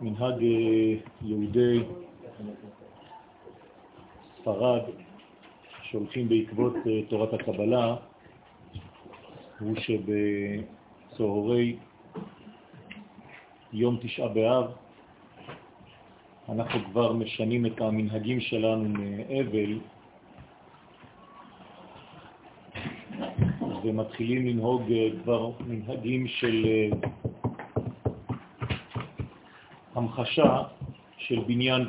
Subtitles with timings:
[0.00, 1.80] מנהג אה, יהודי
[4.40, 4.80] ספרד
[5.82, 7.96] שהולכים בעקבות אה, תורת הקבלה
[9.60, 9.74] הוא
[11.10, 11.76] שבצהרי
[13.72, 14.70] יום תשעה באב
[16.48, 19.78] אנחנו כבר משנים את המנהגים שלנו מאבל
[23.86, 27.08] ומתחילים לנהוג אה, כבר מנהגים של אה,
[29.94, 30.62] המחשה
[31.18, 31.88] של בניין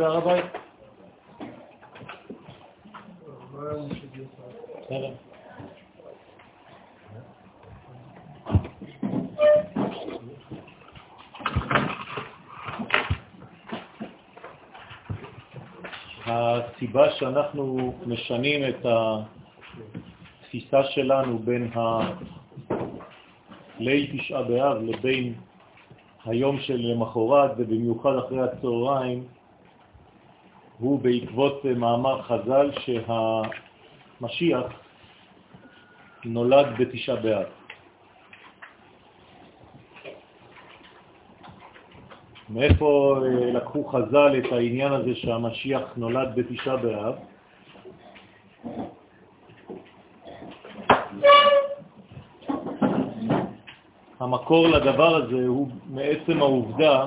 [0.00, 0.44] בהר הבית?
[16.26, 18.86] הסיבה שאנחנו משנים את
[20.40, 21.70] התפיסה שלנו בין
[23.78, 25.34] הליל תשעה באב לבין
[26.24, 29.24] היום של למחרת ובמיוחד אחרי הצהריים
[30.80, 32.70] הוא בעקבות מאמר חז"ל
[34.20, 34.66] שהמשיח
[36.24, 37.46] נולד בתשעה באב.
[42.50, 47.14] מאיפה אה, לקחו חז"ל את העניין הזה שהמשיח נולד בתשעה באב?
[54.20, 57.06] המקור לדבר הזה הוא מעצם העובדה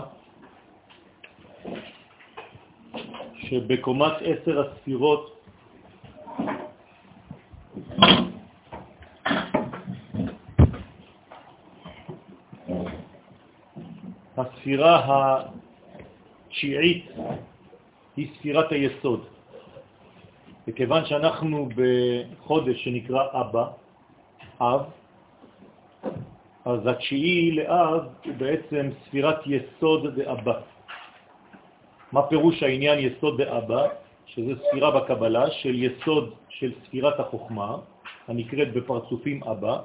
[3.44, 5.34] שבקומת עשר הספירות
[14.38, 15.02] הספירה
[16.48, 17.06] התשיעית
[18.18, 19.26] היא ספירת היסוד.
[20.68, 23.68] וכיוון שאנחנו בחודש שנקרא אבא,
[24.62, 24.82] אב,
[26.66, 30.73] אז התשיעי לאב הוא בעצם ספירת יסוד דאבא.
[32.14, 33.88] מה פירוש העניין יסוד דאבא?
[34.26, 37.78] שזה ספירה בקבלה של יסוד של ספירת החוכמה,
[38.28, 39.80] הנקראת בפרצופים אבא.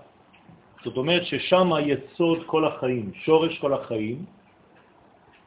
[0.84, 4.24] זאת אומרת ששם יסוד כל החיים, שורש כל החיים,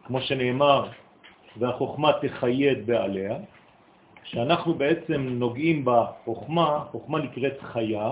[0.03, 0.87] כמו שנאמר,
[1.57, 3.35] והחוכמה תחייד בעליה,
[4.23, 8.11] שאנחנו בעצם נוגעים בחוכמה, חוכמה נקראת חיה,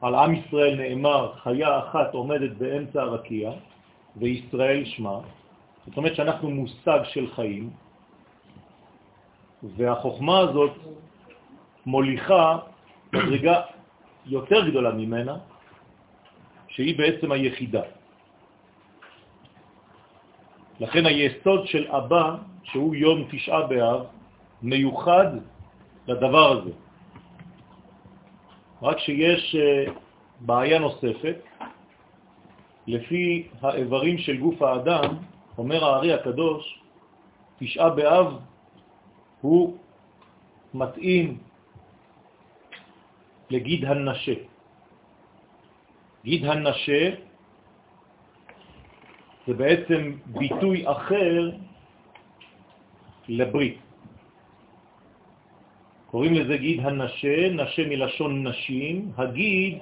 [0.00, 3.50] על עם ישראל נאמר חיה אחת עומדת באמצע הרקיע
[4.16, 5.20] וישראל שמה,
[5.86, 7.70] זאת אומרת שאנחנו מושג של חיים,
[9.62, 10.72] והחוכמה הזאת
[11.86, 12.58] מוליכה
[13.12, 13.60] מדרגה
[14.26, 15.36] יותר גדולה ממנה,
[16.68, 17.82] שהיא בעצם היחידה.
[20.80, 24.00] לכן היסוד של אבא, שהוא יום תשעה באב,
[24.62, 25.26] מיוחד
[26.06, 26.70] לדבר הזה.
[28.82, 29.92] רק שיש אה,
[30.40, 31.36] בעיה נוספת,
[32.86, 35.16] לפי האיברים של גוף האדם,
[35.58, 36.80] אומר הארי הקדוש,
[37.58, 38.38] תשעה באב
[39.40, 39.76] הוא
[40.74, 41.38] מתאים
[43.50, 44.34] לגיד הנשה.
[46.24, 47.02] גיד הנשה
[49.46, 51.50] זה בעצם ביטוי אחר
[53.28, 53.78] לברית.
[56.10, 59.78] קוראים לזה גיד הנשה, נשה מלשון נשים, הגיד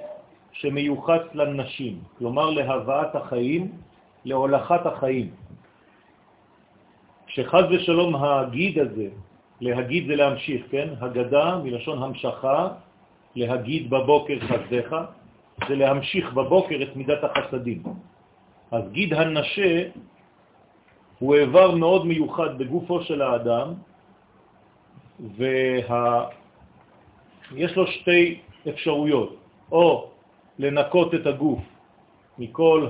[0.51, 3.71] שמיוחס לנשים, כלומר להבאת החיים,
[4.25, 5.29] להולכת החיים.
[7.35, 9.07] כשחז ושלום הגיד הזה,
[9.61, 10.87] להגיד זה להמשיך, כן?
[11.03, 12.67] הגדה מלשון המשכה,
[13.35, 14.95] להגיד בבוקר חסדך,
[15.67, 17.83] זה להמשיך בבוקר את מידת החסדים.
[18.71, 19.83] אז גיד הנשה
[21.19, 23.73] הוא איבר מאוד מיוחד בגופו של האדם,
[25.35, 26.31] ויש וה...
[27.75, 28.39] לו שתי
[28.69, 29.35] אפשרויות,
[29.71, 30.07] או
[30.59, 31.59] לנקות את הגוף
[32.39, 32.87] מכל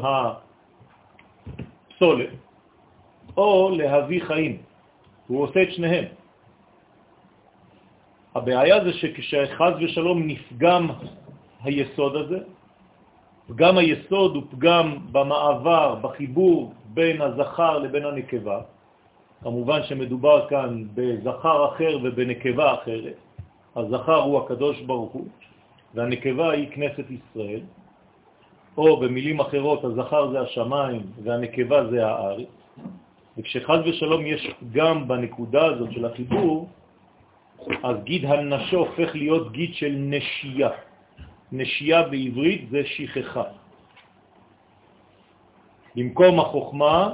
[1.90, 2.45] הפסולת,
[3.38, 4.58] או להביא חיים.
[5.28, 6.06] הוא עושה את שניהם.
[8.36, 10.88] הבעיה זה שכשחז ושלום נפגם
[11.64, 12.40] היסוד הזה,
[13.48, 18.62] פגם היסוד הוא פגם במעבר, בחיבור בין הזכר לבין הנקבה,
[19.44, 23.18] כמובן שמדובר כאן בזכר אחר ובנקבה אחרת.
[23.76, 25.28] הזכר הוא הקדוש ברוך הוא,
[25.94, 27.62] והנקבה היא כנסת ישראל,
[28.78, 32.65] או במילים אחרות, הזכר זה השמיים והנקבה זה הארץ.
[33.38, 36.70] וכשחז ושלום יש גם בנקודה הזאת של החיבור,
[37.84, 40.70] אז גיד הנשו הופך להיות גיד של נשייה.
[41.52, 43.44] נשייה בעברית זה שכחה.
[45.96, 47.14] במקום החוכמה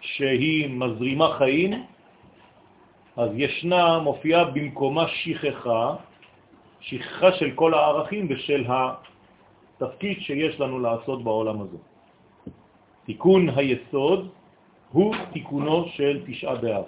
[0.00, 1.84] שהיא מזרימה חיים,
[3.16, 5.94] אז ישנה, מופיעה במקומה שכחה,
[6.80, 11.78] שכחה של כל הערכים ושל התפקיד שיש לנו לעשות בעולם הזה.
[13.06, 14.28] תיקון היסוד
[14.96, 16.84] הוא תיקונו של תשעה באב.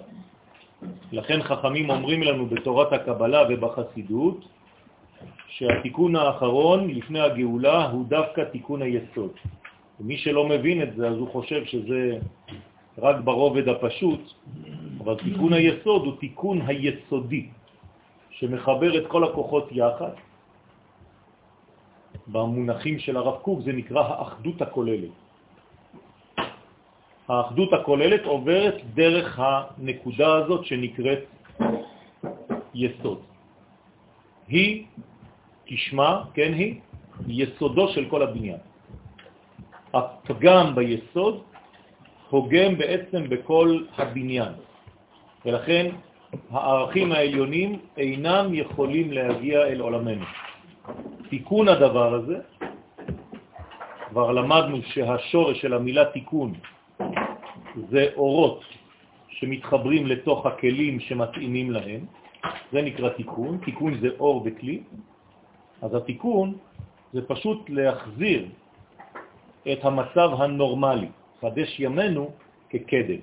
[1.11, 4.45] לכן חכמים אומרים לנו בתורת הקבלה ובחסידות
[5.47, 9.31] שהתיקון האחרון לפני הגאולה הוא דווקא תיקון היסוד.
[9.99, 12.17] ומי שלא מבין את זה אז הוא חושב שזה
[12.97, 14.21] רק ברובד הפשוט,
[15.05, 17.45] אבל תיקון היסוד הוא תיקון היסודי
[18.41, 20.17] שמחבר את כל הכוחות יחד.
[22.27, 25.28] במונחים של הרב קוק זה נקרא האחדות הכוללת.
[27.29, 31.19] האחדות הכוללת עוברת דרך הנקודה הזאת שנקראת
[32.73, 33.19] יסוד.
[34.47, 34.85] היא,
[35.65, 36.75] תשמע, כן היא,
[37.27, 38.57] יסודו של כל הבניין.
[39.93, 41.41] הפגם ביסוד
[42.29, 44.53] הוגם בעצם בכל הבניין,
[45.45, 45.85] ולכן
[46.51, 50.25] הערכים העליונים אינם יכולים להגיע אל עולמנו.
[51.29, 52.37] תיקון הדבר הזה,
[54.09, 56.53] כבר למדנו שהשורש של המילה תיקון
[57.89, 58.63] זה אורות
[59.29, 62.05] שמתחברים לתוך הכלים שמתאימים להם,
[62.71, 64.81] זה נקרא תיקון, תיקון זה אור וכלי,
[65.81, 66.57] אז התיקון
[67.13, 68.45] זה פשוט להחזיר
[69.71, 71.07] את המצב הנורמלי,
[71.41, 72.31] חדש ימינו
[72.69, 73.21] כקדם,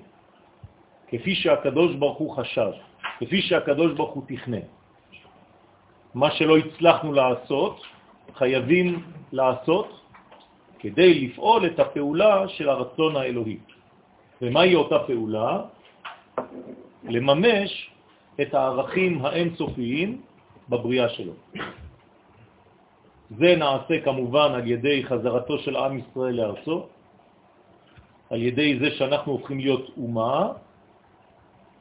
[1.07, 2.71] כפי שהקדוש ברוך הוא חשב,
[3.19, 4.67] כפי שהקדוש ברוך הוא תכנן.
[6.13, 7.81] מה שלא הצלחנו לעשות,
[8.33, 10.01] חייבים לעשות
[10.79, 13.57] כדי לפעול את הפעולה של הרצון האלוהי.
[14.41, 15.61] ומהי אותה פעולה?
[17.03, 17.89] לממש
[18.41, 20.21] את הערכים האינסופיים
[20.69, 21.33] בבריאה שלו.
[23.37, 26.85] זה נעשה כמובן על ידי חזרתו של עם ישראל לארצו,
[28.29, 30.51] על ידי זה שאנחנו הופכים להיות אומה,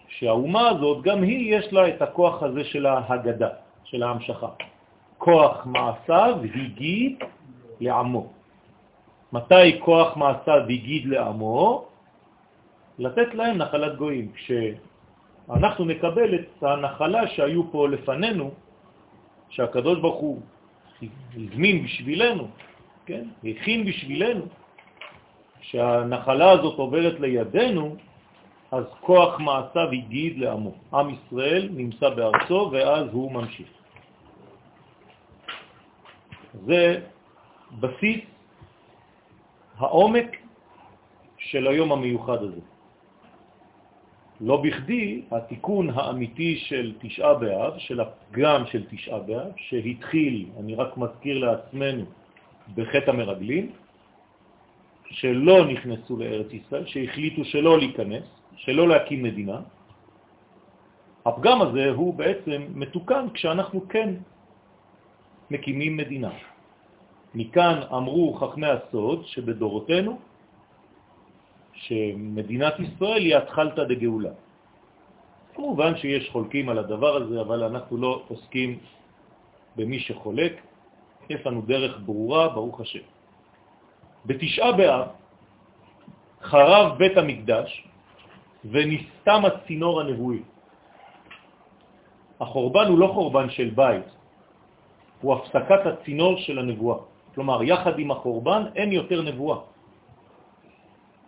[0.09, 3.49] שהאומה הזאת גם היא יש לה את הכוח הזה של ההגדה,
[3.85, 4.49] של ההמשכה.
[5.19, 7.17] כוח מעשיו הגיד
[7.81, 8.27] לעמו.
[9.33, 11.85] מתי כוח מעשיו הגיד לעמו?
[12.99, 14.33] לתת להם נחלת גויים.
[14.33, 18.51] כשאנחנו נקבל את הנחלה שהיו פה לפנינו,
[19.49, 20.41] שהקדוש ברוך הוא
[21.37, 22.49] הזמין בשבילנו,
[23.07, 23.25] כן?
[23.45, 24.45] הכין בשבילנו,
[25.61, 27.97] שהנחלה הזאת עוברת לידינו,
[28.73, 30.75] אז כוח מעשיו הגיד לעמו.
[30.95, 33.69] עם ישראל נמצא בארצו ואז הוא ממשיך.
[36.67, 37.01] זה
[37.81, 38.21] בסיס
[39.79, 40.37] העומק
[41.39, 42.61] של היום המיוחד הזה.
[44.41, 50.97] לא בכדי התיקון האמיתי של תשעה באב, של הפגם של תשעה באב, שהתחיל, אני רק
[50.97, 52.05] מזכיר לעצמנו,
[52.75, 53.73] בחטא המרגלים,
[55.11, 58.25] שלא נכנסו לארץ ישראל, שהחליטו שלא להיכנס,
[58.57, 59.61] שלא להקים מדינה,
[61.27, 64.15] הפגם הזה הוא בעצם מתוקן כשאנחנו כן
[65.51, 66.31] מקימים מדינה.
[67.35, 70.19] מכאן אמרו חכמי הסוד שבדורותינו
[71.77, 74.31] שמדינת ישראל היא התחלתא דגאולה.
[75.55, 78.79] כמובן שיש חולקים על הדבר הזה, אבל אנחנו לא עוסקים
[79.77, 80.53] במי שחולק,
[81.31, 83.05] יש לנו דרך ברורה, ברוך השם.
[84.27, 85.07] בתשעה באב
[86.43, 87.69] חרב בית המקדש
[88.65, 90.43] ונסתם הצינור הנבואי.
[92.41, 94.05] החורבן הוא לא חורבן של בית,
[95.21, 96.99] הוא הפסקת הצינור של הנבואה.
[97.35, 99.59] כלומר, יחד עם החורבן אין יותר נבואה.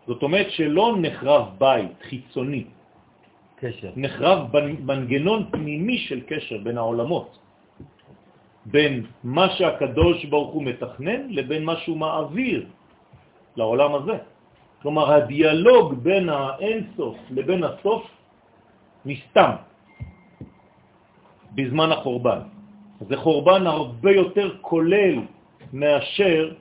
[0.08, 2.64] זאת אומרת שלא נחרב בית חיצוני,
[3.60, 3.92] קשר.
[3.96, 4.48] נחרב
[4.88, 7.38] מנגנון פנימי של קשר בין העולמות,
[8.66, 12.66] בין מה שהקדוש ברוך הוא מתכנן לבין מה שהוא מעביר
[13.56, 14.16] לעולם הזה.
[14.82, 18.02] כלומר, הדיאלוג בין האינסוף לבין הסוף
[19.04, 19.52] נסתם
[21.52, 22.40] בזמן החורבן.
[23.12, 25.14] זה חורבן הרבה יותר כולל
[25.72, 26.54] מאשר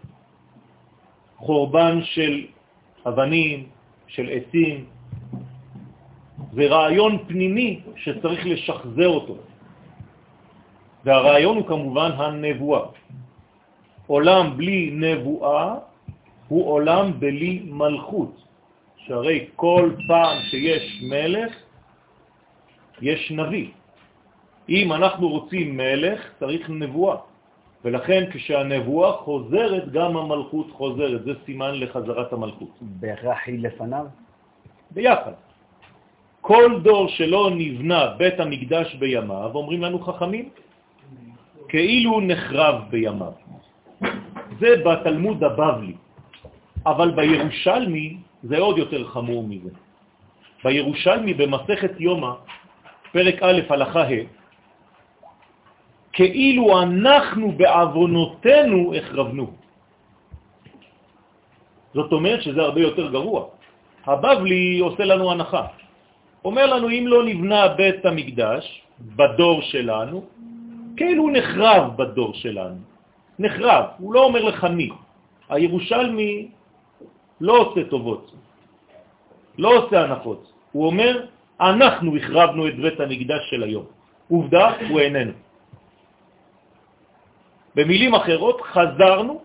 [1.38, 2.57] חורבן של
[3.08, 3.68] אבנים,
[4.08, 4.86] של עצים.
[6.54, 9.38] זה רעיון פנימי שצריך לשחזר אותו.
[11.06, 12.82] והרעיון הוא כמובן הנבואה.
[14.08, 15.76] עולם בלי נבואה
[16.48, 18.44] הוא עולם בלי מלכות,
[18.98, 21.52] שהרי כל פעם שיש מלך,
[23.02, 23.68] יש נביא.
[24.70, 27.18] אם אנחנו רוצים מלך, צריך נבואה.
[27.86, 31.24] ולכן כשהנבואה חוזרת, גם המלכות חוזרת.
[31.24, 32.70] זה סימן לחזרת המלכות.
[32.82, 34.06] בהכרח היא לפניו?
[34.92, 35.32] ביחד.
[36.42, 40.50] כל דור שלא נבנה בית המקדש בימיו, אומרים לנו חכמים,
[41.68, 43.32] כאילו נחרב בימיו.
[44.60, 45.94] זה בתלמוד הבבלי,
[46.86, 49.70] אבל בירושלמי זה עוד יותר חמור מזה.
[50.64, 52.32] בירושלמי במסכת יומא,
[53.12, 54.37] פרק א', הלכה ה',
[56.18, 59.46] כאילו אנחנו בעוונותינו החרבנו.
[61.94, 63.40] זאת אומרת שזה הרבה יותר גרוע.
[64.06, 65.64] הבבלי עושה לנו הנחה.
[66.46, 68.66] אומר לנו, אם לא נבנה בית המקדש
[69.14, 70.26] בדור שלנו,
[70.98, 72.82] כאילו הוא נחרב בדור שלנו.
[73.40, 74.90] נחרב, הוא לא אומר לך מי.
[75.54, 76.48] הירושלמי
[77.42, 78.26] לא עושה טובות,
[79.58, 80.42] לא עושה הנחות.
[80.72, 81.30] הוא אומר,
[81.62, 83.86] אנחנו החרבנו את בית המקדש של היום.
[84.34, 85.46] עובדה, הוא איננו.
[87.78, 89.42] במילים אחרות, חזרנו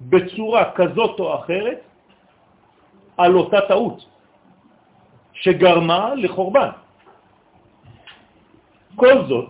[0.00, 1.80] בצורה כזאת או אחרת
[3.16, 4.04] על אותה טעות
[5.32, 6.70] שגרמה לחורבן.
[8.96, 9.48] כל זאת,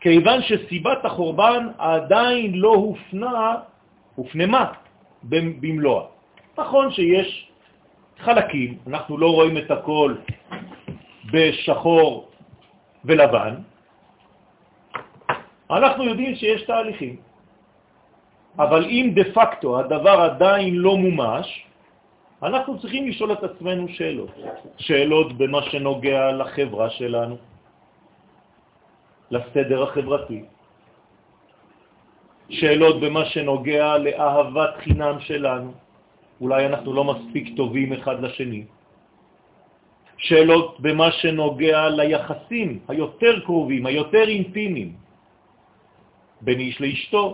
[0.00, 3.54] כיוון שסיבת החורבן עדיין לא הופנה,
[4.14, 4.64] הופנמה
[5.24, 6.04] במלואה.
[6.58, 7.48] נכון שיש
[8.20, 10.14] חלקים, אנחנו לא רואים את הכל
[11.32, 12.28] בשחור
[13.04, 13.54] ולבן,
[15.70, 17.29] אנחנו יודעים שיש תהליכים.
[18.58, 21.46] אבל אם דה פקטו הדבר עדיין לא מומש,
[22.42, 24.30] אנחנו צריכים לשאול את עצמנו שאלות.
[24.78, 27.36] שאלות במה שנוגע לחברה שלנו,
[29.30, 30.44] לסדר החברתי,
[32.50, 35.70] שאלות במה שנוגע לאהבת חינם שלנו,
[36.40, 38.64] אולי אנחנו לא מספיק טובים אחד לשני,
[40.16, 44.92] שאלות במה שנוגע ליחסים היותר קרובים, היותר אינטימיים,
[46.40, 47.24] בין איש לאשתו,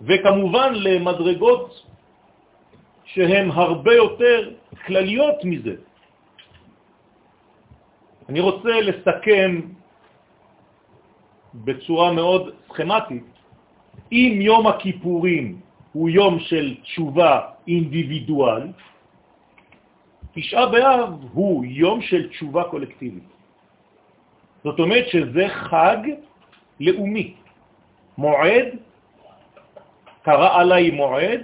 [0.00, 1.86] וכמובן למדרגות
[3.04, 4.50] שהן הרבה יותר
[4.86, 5.74] כלליות מזה.
[8.28, 9.60] אני רוצה לסכם
[11.54, 13.24] בצורה מאוד סכמטית,
[14.12, 15.60] אם יום הכיפורים
[15.92, 18.62] הוא יום של תשובה אינדיבידואל,
[20.32, 23.28] תשעה באב הוא יום של תשובה קולקטיבית.
[24.64, 25.98] זאת אומרת שזה חג
[26.80, 27.34] לאומי.
[28.18, 28.66] מועד,
[30.22, 31.40] קרא עליי מועד,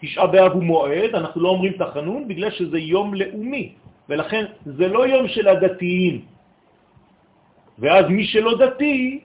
[0.00, 3.74] תשעה באב הוא מועד, אנחנו לא אומרים תחנון בגלל שזה יום לאומי,
[4.08, 6.24] ולכן זה לא יום של הדתיים.
[7.78, 9.20] ואז מי שלא דתי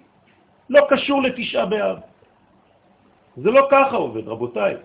[0.69, 1.97] לא קשור לתשעה באב.
[3.37, 4.75] זה לא ככה עובד, רבותיי.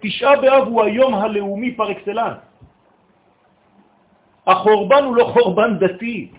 [0.00, 2.38] תשעה באב הוא היום הלאומי פר אקסלנס.
[4.46, 6.30] החורבן הוא לא חורבן דתי,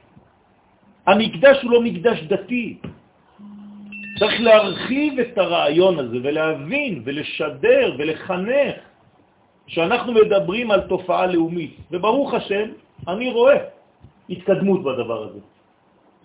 [1.07, 2.77] המקדש הוא לא מקדש דתי.
[4.19, 8.75] צריך להרחיב את הרעיון הזה ולהבין ולשדר ולחנך
[9.67, 11.77] שאנחנו מדברים על תופעה לאומית.
[11.91, 12.67] וברוך השם,
[13.07, 13.57] אני רואה
[14.29, 15.39] התקדמות בדבר הזה.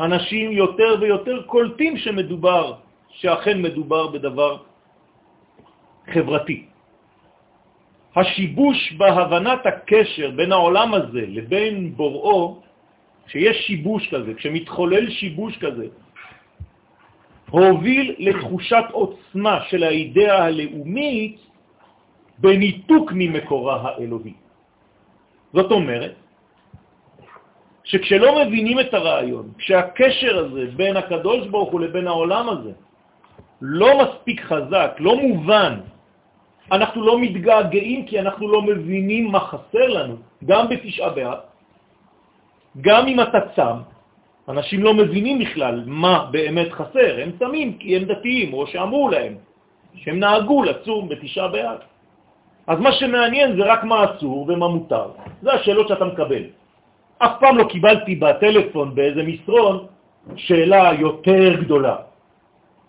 [0.00, 2.74] אנשים יותר ויותר קולטים שמדובר,
[3.10, 4.56] שאכן מדובר בדבר
[6.12, 6.64] חברתי.
[8.16, 12.60] השיבוש בהבנת הקשר בין העולם הזה לבין בוראו,
[13.26, 15.86] כשיש שיבוש כזה, כשמתחולל שיבוש כזה,
[17.50, 21.38] הוביל לתחושת עוצמה של האידאה הלאומית
[22.38, 24.34] בניתוק ממקורה האלוהי.
[25.52, 26.14] זאת אומרת,
[27.84, 32.72] שכשלא מבינים את הרעיון, כשהקשר הזה בין הקדוש ברוך הוא לבין העולם הזה
[33.62, 35.80] לא מספיק חזק, לא מובן,
[36.72, 41.40] אנחנו לא מתגעגעים כי אנחנו לא מבינים מה חסר לנו, גם בתשעה באב,
[42.80, 43.76] גם אם אתה צם,
[44.48, 49.34] אנשים לא מבינים בכלל מה באמת חסר, הם צמים כי הם דתיים, או שאמרו להם,
[49.94, 51.78] שהם נהגו לצום בתשעה באב.
[52.66, 55.06] אז מה שמעניין זה רק מה אסור ומה מותר.
[55.42, 56.42] זה השאלות שאתה מקבל.
[57.18, 59.86] אף פעם לא קיבלתי בטלפון באיזה מסרון
[60.36, 61.96] שאלה יותר גדולה.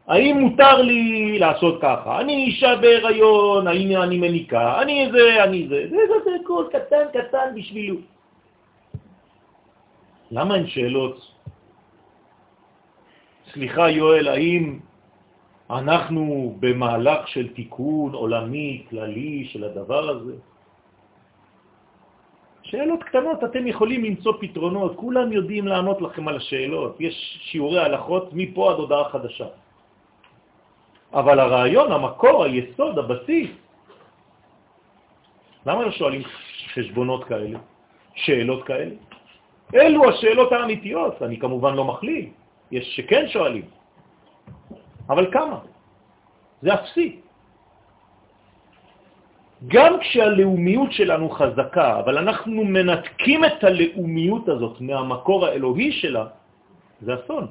[0.08, 2.20] האם מותר לי לעשות ככה?
[2.22, 5.88] אני אישה בהיריון, האם אני מניקה, אני זה, אני זה.
[5.90, 7.96] זה, זה, זה הכל קטן קטן בשבילו.
[10.32, 11.39] למה אין שאלות?
[13.54, 14.80] סליחה יואל, האם
[15.70, 20.36] אנחנו במהלך של תיקון עולמי כללי של הדבר הזה?
[22.64, 27.16] שאלות קטנות, אתם יכולים למצוא פתרונות, כולם יודעים לענות לכם על השאלות, יש
[27.50, 29.48] שיעורי הלכות מפה עד הודעה חדשה.
[31.14, 33.50] אבל הרעיון, המקור, היסוד, הבסיס,
[35.66, 36.22] למה לא שואלים
[36.74, 37.60] חשבונות כאלה,
[38.16, 38.96] שאלות כאלה?
[39.76, 42.30] אלו השאלות האמיתיות, אני כמובן לא מכליל,
[42.72, 43.66] יש שכן שואלים,
[45.10, 45.60] אבל כמה?
[46.62, 47.20] זה אפסי.
[49.68, 56.26] גם כשהלאומיות שלנו חזקה, אבל אנחנו מנתקים את הלאומיות הזאת מהמקור האלוהי שלה,
[57.02, 57.48] זה אסון.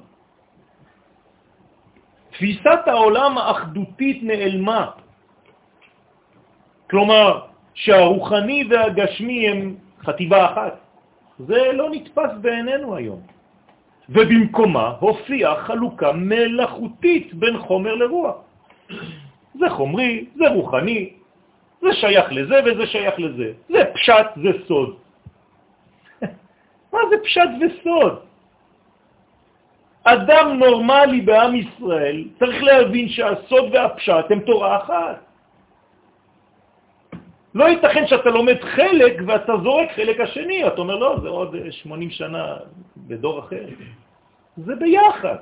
[2.30, 4.90] תפיסת העולם האחדותית נעלמה.
[6.90, 7.40] כלומר,
[7.74, 10.74] שהרוחני והגשמי הם חטיבה אחת.
[11.38, 13.37] זה לא נתפס בעינינו היום.
[14.08, 18.36] ובמקומה הופיעה חלוקה מלאכותית בין חומר לרוח.
[19.54, 21.10] זה חומרי, זה רוחני,
[21.80, 23.52] זה שייך לזה וזה שייך לזה.
[23.68, 24.96] זה פשט, זה סוד.
[26.92, 28.18] מה זה פשט וסוד?
[30.04, 35.27] אדם נורמלי בעם ישראל צריך להבין שהסוד והפשט הם תורה אחת.
[37.58, 42.10] לא ייתכן שאתה לומד חלק ואתה זורק חלק השני, אתה אומר, לא, זה עוד 80
[42.10, 42.56] שנה
[42.96, 43.66] בדור אחר.
[44.56, 45.36] זה ביחד.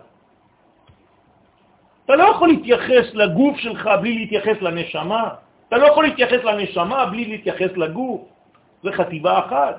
[2.04, 5.28] אתה לא יכול להתייחס לגוף שלך בלי להתייחס לנשמה.
[5.68, 8.20] אתה לא יכול להתייחס לנשמה בלי להתייחס לגוף.
[8.82, 9.76] זה חטיבה אחת.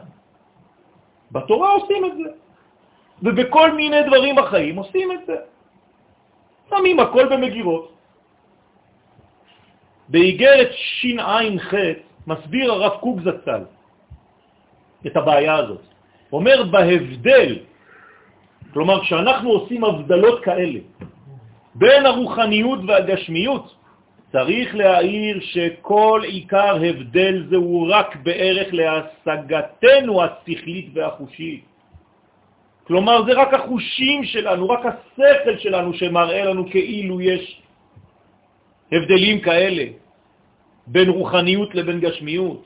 [1.32, 2.29] בתורה עושים את זה.
[3.24, 5.38] ובכל מיני דברים בחיים עושים את זה.
[6.70, 7.94] שמים הכל במגירות.
[10.10, 11.74] באיגרת ש"ע-ח'
[12.27, 13.62] מסביר הרב קוק זצ"ל
[15.07, 15.81] את הבעיה הזאת.
[16.34, 17.55] אומר בהבדל,
[18.74, 20.79] כלומר כשאנחנו עושים הבדלות כאלה
[21.75, 23.75] בין הרוחניות והגשמיות,
[24.31, 31.63] צריך להעיר שכל עיקר הבדל זהו רק בערך להשגתנו השכלית והחושית.
[32.88, 37.62] כלומר, זה רק החושים שלנו, רק השכל שלנו שמראה לנו כאילו יש
[38.91, 39.84] הבדלים כאלה
[40.88, 42.65] בין רוחניות לבין גשמיות.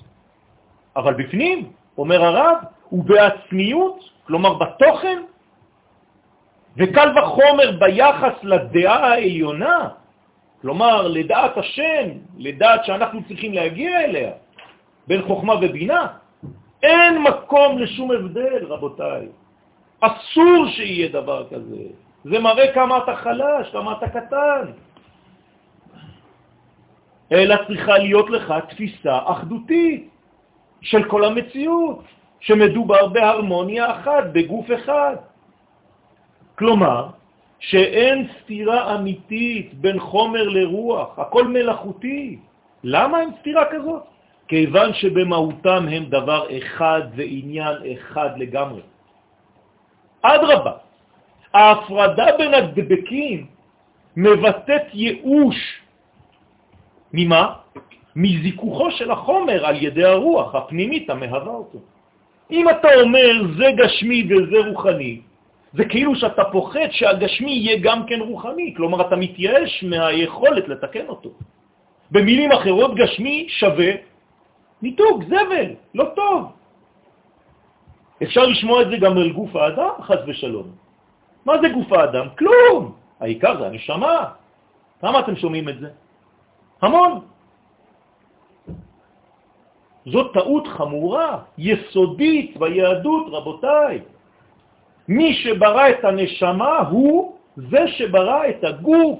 [0.95, 2.57] אבל בפנים, אומר הרב,
[2.89, 5.21] הוא בעצמיות, כלומר בתוכן,
[6.77, 9.89] וקל וחומר ביחס לדעה העליונה,
[10.61, 14.31] כלומר לדעת השם, לדעת שאנחנו צריכים להגיע אליה,
[15.07, 16.07] בין חוכמה ובינה,
[16.83, 19.27] אין מקום לשום הבדל, רבותיי.
[20.01, 21.83] אסור שיהיה דבר כזה.
[22.23, 24.65] זה מראה כמה אתה חלש, כמה אתה קטן.
[27.31, 30.09] אלא צריכה להיות לך תפיסה אחדותית
[30.81, 32.03] של כל המציאות,
[32.39, 35.15] שמדובר בהרמוניה אחת, בגוף אחד.
[36.57, 37.07] כלומר,
[37.59, 42.39] שאין סתירה אמיתית בין חומר לרוח, הכל מלאכותי.
[42.83, 44.03] למה אין סתירה כזאת?
[44.47, 48.81] כיוון שבמהותם הם דבר אחד ועניין אחד לגמרי.
[50.21, 50.71] אדרבה,
[51.53, 53.45] ההפרדה בין הדבקים
[54.17, 55.80] מבטאת ייאוש.
[57.13, 57.53] ממה?
[58.15, 61.79] מזיכוכו של החומר על ידי הרוח הפנימית המהווה אותו.
[62.51, 65.21] אם אתה אומר זה גשמי וזה רוחני,
[65.73, 71.29] זה כאילו שאתה פוחד שהגשמי יהיה גם כן רוחני, כלומר אתה מתייאש מהיכולת לתקן אותו.
[72.11, 73.91] במילים אחרות, גשמי שווה
[74.81, 76.51] ניתוק, זבל, לא טוב.
[78.23, 80.67] אפשר לשמוע את זה גם על גוף האדם, חס ושלום.
[81.45, 82.27] מה זה גוף האדם?
[82.37, 82.93] כלום.
[83.19, 84.25] העיקר זה הנשמה.
[85.01, 85.89] כמה אתם שומעים את זה?
[86.81, 87.19] המון.
[90.05, 94.01] זאת טעות חמורה, יסודית ביהדות, רבותיי.
[95.07, 99.19] מי שברא את הנשמה הוא זה שברא את הגוף.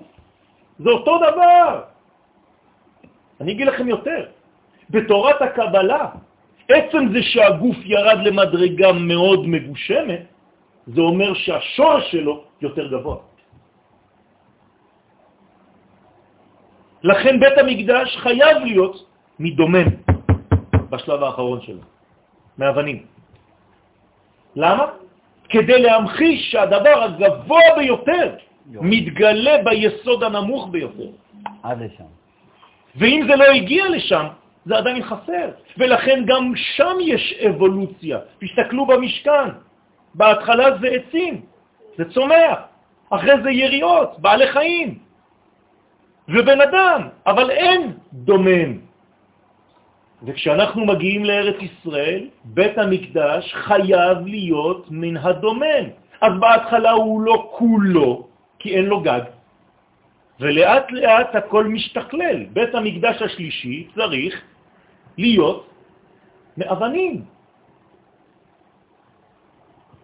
[0.80, 1.82] זה אותו דבר.
[3.42, 4.26] אני אגיד לכם יותר.
[4.90, 6.06] בתורת הקבלה,
[6.70, 10.24] עצם זה שהגוף ירד למדרגה מאוד מגושמת,
[10.88, 13.31] זה אומר שהשורש שלו יותר גבוה.
[17.04, 19.06] לכן בית המקדש חייב להיות
[19.40, 19.88] מדומם
[20.90, 21.82] בשלב האחרון שלו,
[22.58, 23.06] מאבנים.
[24.56, 24.86] למה?
[25.50, 28.36] כדי להמחיש שהדבר הגבוה ביותר
[28.68, 31.10] מתגלה ביסוד הנמוך ביותר.
[31.64, 32.12] עד לשם.
[32.96, 34.26] ואם זה לא הגיע לשם,
[34.66, 35.50] זה עדיין חסר.
[35.78, 38.20] ולכן גם שם יש אבולוציה.
[38.40, 39.50] תסתכלו במשכן,
[40.16, 41.42] בהתחלה זה עצים,
[41.98, 42.60] זה צומח,
[43.10, 45.00] אחרי זה יריות, בעלי חיים,
[46.28, 47.82] ובן אדם, אבל אין
[48.14, 48.72] דומם.
[50.24, 55.86] וכשאנחנו מגיעים לארץ ישראל, בית המקדש חייב להיות מן הדומן.
[56.22, 58.28] אז בהתחלה הוא לא כולו,
[58.60, 59.22] כי אין לו גג,
[60.40, 62.46] ולאט לאט הכל משתכלל.
[62.54, 64.34] בית המקדש השלישי צריך
[65.18, 65.70] להיות
[66.58, 67.26] מאבנים.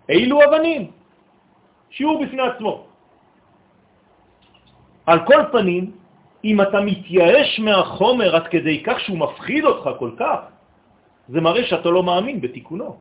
[0.10, 0.92] אילו אבנים?
[1.90, 2.86] שיעור בפני עצמו.
[5.06, 5.92] על כל פנים,
[6.44, 10.40] אם אתה מתייאש מהחומר עד כדי כך שהוא מפחיד אותך כל כך,
[11.28, 12.98] זה מראה שאתה לא מאמין בתיקונו.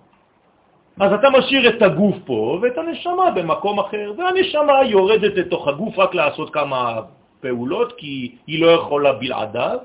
[1.00, 6.14] אז אתה משאיר את הגוף פה ואת הנשמה במקום אחר, והנשמה יורדת לתוך הגוף רק
[6.14, 7.00] לעשות כמה
[7.40, 9.78] פעולות, כי היא לא יכולה בלעדיו,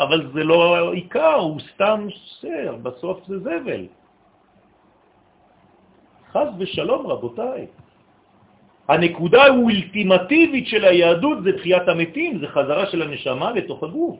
[0.00, 2.06] אבל זה לא עיקר, הוא סתם
[2.40, 3.86] סר, בסוף זה זבל.
[6.32, 7.66] חז ושלום, רבותיי.
[8.88, 14.16] הנקודה האולטימטיבית של היהדות זה תחיית המתים, זה חזרה של הנשמה לתוך הגוף.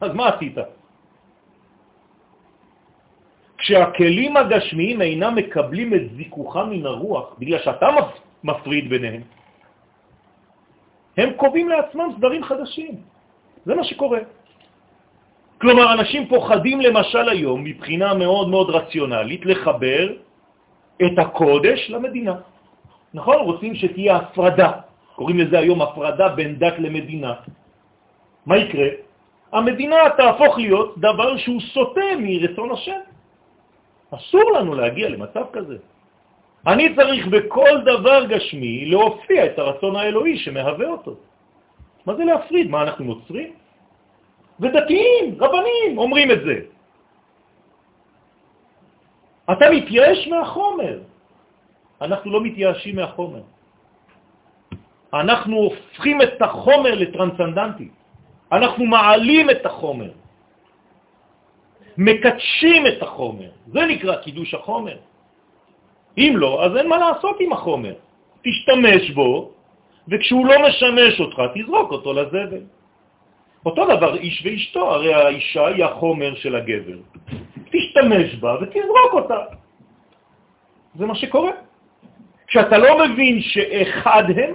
[0.00, 0.56] אז מה עשית?
[3.58, 7.88] כשהכלים הגשמיים אינם מקבלים את זיכוכם מן הרוח, בגלל שאתה
[8.44, 9.22] מפריד ביניהם,
[11.18, 12.94] הם קובעים לעצמם סדרים חדשים.
[13.66, 14.20] זה מה שקורה.
[15.60, 20.04] כלומר, אנשים פוחדים למשל היום, מבחינה מאוד מאוד רציונלית, לחבר
[21.02, 22.34] את הקודש למדינה.
[23.14, 23.36] נכון?
[23.36, 24.72] רוצים שתהיה הפרדה.
[25.14, 27.34] קוראים לזה היום הפרדה בין דת למדינה.
[28.46, 28.88] מה יקרה?
[29.52, 33.00] המדינה תהפוך להיות דבר שהוא סוטה מרצון השם.
[34.10, 35.76] אסור לנו להגיע למצב כזה.
[36.66, 41.14] אני צריך בכל דבר גשמי להופיע את הרצון האלוהי שמהווה אותו.
[42.06, 42.70] מה זה להפריד?
[42.70, 43.50] מה, אנחנו נוצרים?
[44.60, 46.56] ודתיים, רבנים, אומרים את זה.
[49.52, 50.98] אתה מתייאש מהחומר.
[52.02, 53.42] אנחנו לא מתייאשים מהחומר.
[55.14, 57.88] אנחנו הופכים את החומר לטרנסנדנטי.
[58.52, 60.10] אנחנו מעלים את החומר.
[61.98, 63.50] מקדשים את החומר.
[63.66, 64.96] זה נקרא קידוש החומר.
[66.18, 67.94] אם לא, אז אין מה לעשות עם החומר.
[68.42, 69.50] תשתמש בו,
[70.08, 72.64] וכשהוא לא משמש אותך, תזרוק אותו לזבל.
[73.66, 76.98] אותו דבר איש ואשתו, הרי האישה היא החומר של הגבר.
[77.72, 79.40] תשתמש בה ותזרוק אותה.
[80.94, 81.67] זה מה שקורה.
[82.48, 84.54] כשאתה לא מבין שאחד הם,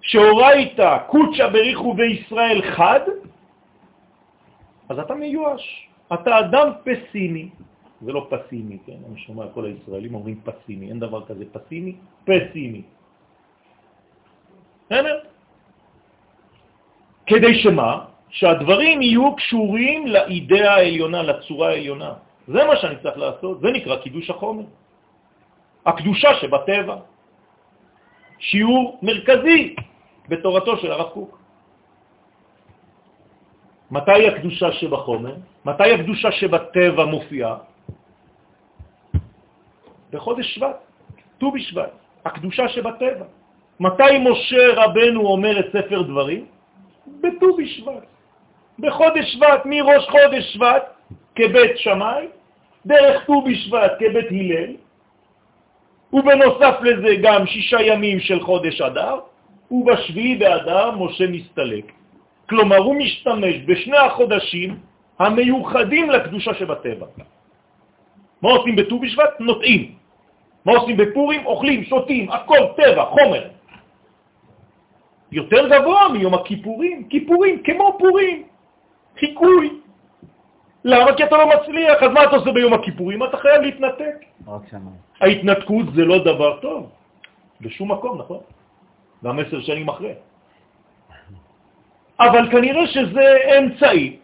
[0.00, 3.00] שהורייתא קודשא בריחו בישראל חד,
[4.88, 5.88] אז אתה מיואש.
[6.12, 7.48] אתה אדם פסימי,
[8.00, 9.00] זה לא פסימי, כן?
[9.08, 12.82] אני שומע כל הישראלים אומרים פסימי, אין דבר כזה פסימי, פסימי.
[14.86, 15.18] בסדר?
[17.26, 18.04] כדי שמה?
[18.28, 22.12] שהדברים יהיו קשורים לאידאה העליונה, לצורה העליונה.
[22.48, 24.64] זה מה שאני צריך לעשות, זה נקרא קידוש החומר.
[25.86, 26.96] הקדושה שבטבע.
[28.38, 29.74] שיעור מרכזי
[30.28, 31.38] בתורתו של הרב קוק.
[33.90, 35.34] מתי הקדושה שבחומר?
[35.64, 37.56] מתי הקדושה שבטבע מופיעה?
[40.10, 40.76] בחודש שבט,
[41.38, 41.90] ט"ו בשבט,
[42.24, 43.26] הקדושה שבטבע.
[43.80, 46.46] מתי משה רבנו אומר את ספר דברים?
[47.20, 48.06] בט"ו בשבט.
[48.78, 50.84] בחודש שבט, מראש חודש שבט
[51.34, 52.26] כבית שמאי,
[52.86, 54.76] דרך ט"ו בשבט כבית הלל,
[56.14, 59.18] ובנוסף לזה גם שישה ימים של חודש אדר,
[59.70, 61.92] ובשביעי באדר משה מסתלק.
[62.48, 64.78] כלומר, הוא משתמש בשני החודשים
[65.18, 67.06] המיוחדים לקדושה שבטבע.
[68.42, 69.40] מה עושים בט"ו בשבט?
[69.40, 69.94] נוטעים.
[70.64, 71.46] מה עושים בפורים?
[71.46, 73.44] אוכלים, שותים, הכל טבע, חומר.
[75.32, 77.08] יותר גבוה מיום הכיפורים.
[77.08, 78.42] כיפורים, כמו פורים.
[79.18, 79.70] חיקוי.
[80.84, 81.16] למה?
[81.16, 83.24] כי אתה לא מצליח, אז מה אתה עושה ביום הכיפורים?
[83.24, 84.16] אתה חייב להתנתק.
[84.46, 85.03] רק שמיים.
[85.20, 86.90] ההתנתקות זה לא דבר טוב,
[87.60, 88.40] בשום מקום, נכון?
[89.24, 90.14] גם עשר שנים אחרי.
[92.20, 93.26] אבל כנראה שזה
[93.58, 94.18] אמצעי.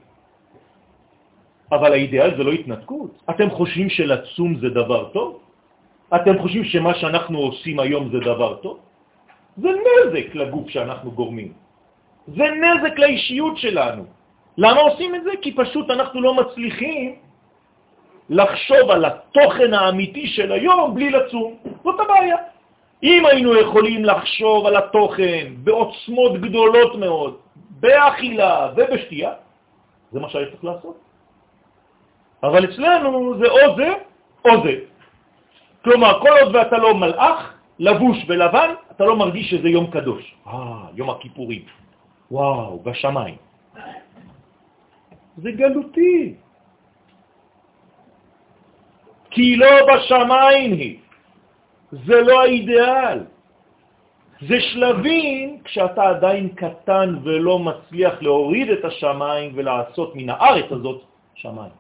[1.72, 3.12] אבל האידאל זה לא התנתקות.
[3.30, 5.28] אתם חושבים שלצום זה דבר טוב?
[6.14, 8.78] אתם חושבים שמה שאנחנו עושים היום זה דבר טוב?
[9.56, 11.52] זה נזק לגוף שאנחנו גורמים.
[12.26, 14.04] זה נזק לאישיות שלנו.
[14.58, 15.30] למה עושים את זה?
[15.42, 17.29] כי פשוט אנחנו לא מצליחים
[18.30, 21.54] לחשוב על התוכן האמיתי של היום בלי לצום.
[21.84, 22.36] זאת הבעיה.
[23.02, 27.36] אם היינו יכולים לחשוב על התוכן בעוצמות גדולות מאוד,
[27.70, 29.32] באכילה ובשתייה,
[30.12, 30.96] זה מה שהיה צריך לעשות.
[32.42, 33.88] אבל אצלנו זה או זה
[34.44, 34.74] או זה.
[35.84, 40.34] כלומר, כל עוד ואתה לא מלאך, לבוש ולבן, אתה לא מרגיש שזה יום קדוש.
[40.46, 41.62] אה, יום הכיפורים.
[42.30, 43.36] וואו, בשמיים.
[45.36, 46.34] זה גלותי.
[49.30, 50.98] כי לא בשמיים היא.
[51.92, 53.18] זה לא האידיאל.
[54.40, 61.00] זה שלבים כשאתה עדיין קטן ולא מצליח להוריד את השמיים ולעשות מן הארץ הזאת
[61.34, 61.74] שמיים.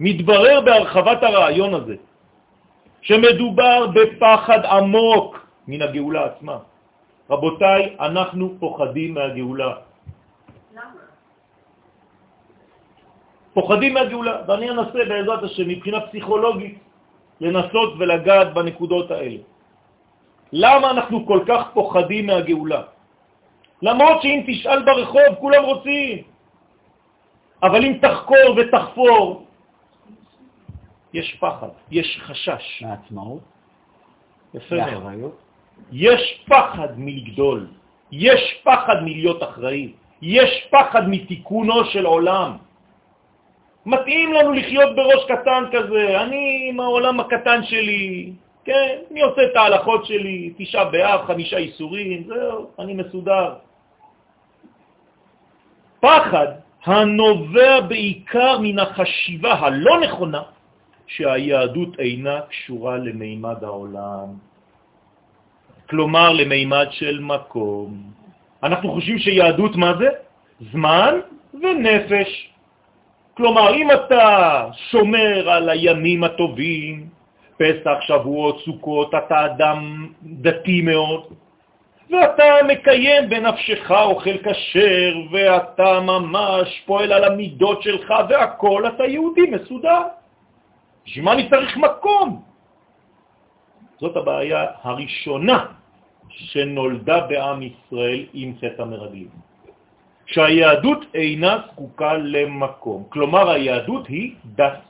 [0.00, 1.96] מתברר בהרחבת הרעיון הזה
[3.02, 6.58] שמדובר בפחד עמוק מן הגאולה עצמה.
[7.30, 9.72] רבותיי, אנחנו פוחדים מהגאולה.
[13.54, 16.78] פוחדים מהגאולה, ואני אנסה בעזרת השם מבחינה פסיכולוגית
[17.40, 19.40] לנסות ולגעת בנקודות האלה.
[20.52, 22.82] למה אנחנו כל כך פוחדים מהגאולה?
[23.82, 26.22] למרות שאם תשאל ברחוב כולם רוצים,
[27.62, 29.46] אבל אם תחקור ותחפור,
[31.12, 32.82] יש פחד, יש חשש.
[32.82, 33.42] מהעצמאות?
[34.54, 35.32] יפה מאוד.
[35.92, 37.66] יש פחד מלגדול,
[38.12, 42.63] יש פחד מלהיות אחראי, יש פחד מתיקונו של עולם.
[43.86, 48.32] מתאים לנו לחיות בראש קטן כזה, אני עם העולם הקטן שלי,
[48.64, 53.54] כן, אני עושה את ההלכות שלי, תשעה באב, חמישה איסורים, זהו, אני מסודר.
[56.00, 56.46] פחד
[56.84, 60.42] הנובע בעיקר מן החשיבה הלא נכונה
[61.06, 64.28] שהיהדות אינה קשורה למימד העולם,
[65.90, 68.02] כלומר למימד של מקום.
[68.62, 70.08] אנחנו חושבים שיהדות מה זה?
[70.72, 71.20] זמן
[71.54, 72.53] ונפש.
[73.36, 74.28] כלומר, אם אתה
[74.90, 77.08] שומר על הימים הטובים,
[77.58, 81.22] פסח, שבועות, סוכות, אתה אדם דתי מאוד,
[82.10, 90.02] ואתה מקיים בנפשך אוכל כשר, ואתה ממש פועל על המידות שלך והכל, אתה יהודי מסודר.
[91.06, 92.42] בשביל מה אני צריך מקום?
[94.00, 95.66] זאת הבעיה הראשונה
[96.28, 99.43] שנולדה בעם ישראל עם חטא המרגלים.
[100.26, 103.04] שהיהדות אינה זקוקה למקום.
[103.08, 104.80] כלומר, היהדות היא דת.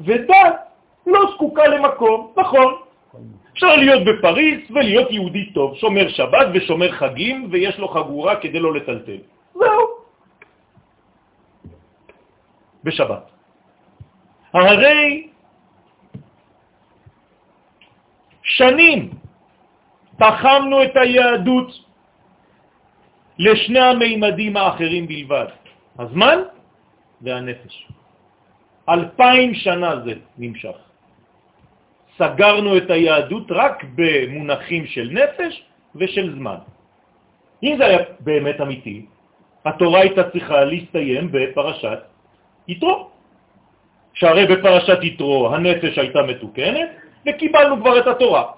[0.00, 0.56] ודת
[1.06, 2.74] לא זקוקה למקום, נכון.
[3.52, 8.74] אפשר להיות בפריס ולהיות יהודי טוב, שומר שבת ושומר חגים, ויש לו חגורה כדי לא
[8.74, 9.18] לטלטל.
[9.54, 9.86] זהו.
[12.84, 13.24] בשבת.
[14.54, 15.28] הרי
[18.42, 19.10] שנים
[20.18, 21.87] תחמנו את היהדות
[23.38, 25.46] לשני המימדים האחרים בלבד,
[25.98, 26.38] הזמן
[27.22, 27.86] והנפש.
[28.88, 30.76] אלפיים שנה זה נמשך.
[32.18, 35.62] סגרנו את היהדות רק במונחים של נפש
[35.94, 36.56] ושל זמן.
[37.62, 39.06] אם זה היה באמת אמיתי,
[39.64, 41.98] התורה הייתה צריכה להסתיים בפרשת
[42.68, 43.10] יתרו.
[44.14, 46.88] שהרי בפרשת יתרו הנפש הייתה מתוקנת
[47.28, 48.57] וקיבלנו כבר את התורה.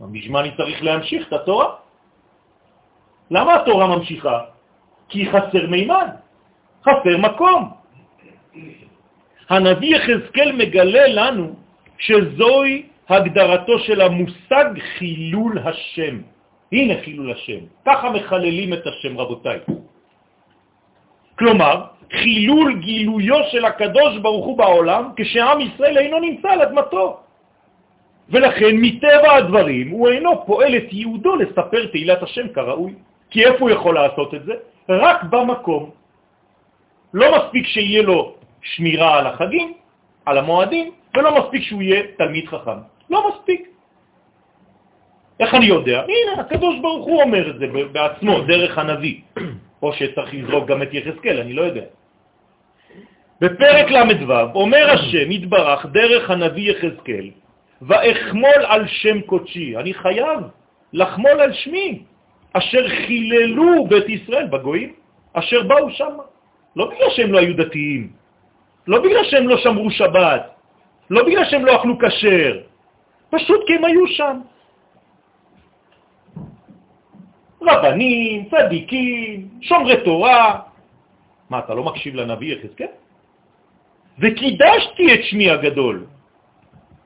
[0.00, 1.68] בשביל מה אני צריך להמשיך את התורה?
[3.30, 4.40] למה התורה ממשיכה?
[5.08, 6.08] כי חסר מימד,
[6.84, 7.70] חסר מקום.
[9.48, 11.54] הנביא יחזקאל מגלה לנו
[11.98, 14.64] שזוהי הגדרתו של המושג
[14.98, 16.14] חילול השם.
[16.72, 17.60] הנה חילול השם.
[17.86, 19.58] ככה מחללים את השם, רבותיי.
[21.38, 27.20] כלומר, חילול גילויו של הקדוש ברוך הוא בעולם כשעם ישראל אינו נמצא על אדמתו.
[28.30, 32.94] ולכן מטבע הדברים הוא אינו פועל את יהודו לספר תהילת השם כראוי.
[33.30, 34.54] כי איפה הוא יכול לעשות את זה?
[34.88, 35.90] רק במקום.
[37.14, 39.72] לא מספיק שיהיה לו שמירה על החגים,
[40.26, 42.78] על המועדים, ולא מספיק שהוא יהיה תלמיד חכם.
[43.10, 43.68] לא מספיק.
[45.40, 46.02] איך אני יודע?
[46.02, 49.14] הנה, הקדוש ברוך הוא אומר את זה בעצמו, דרך הנביא.
[49.82, 51.84] או שצריך לזרוק גם את יחזקאל, אני לא יודע.
[53.40, 57.30] בפרק ל"ו אומר השם יתברך דרך הנביא יחזקאל,
[57.82, 60.40] ואחמול על שם קודשי, אני חייב
[60.92, 62.02] לחמול על שמי,
[62.52, 64.92] אשר חיללו בית ישראל בגויים,
[65.32, 66.14] אשר באו שם.
[66.76, 68.12] לא בגלל שהם לא היו דתיים,
[68.86, 70.42] לא בגלל שהם לא שמרו שבת,
[71.10, 72.52] לא בגלל שהם לא אכלו כשר,
[73.30, 74.36] פשוט כי הם היו שם.
[77.62, 80.60] רבנים, צדיקים, שומרי תורה.
[81.50, 82.94] מה, אתה לא מקשיב לנביא יחזקאל?
[84.18, 86.06] וקידשתי את שמי הגדול.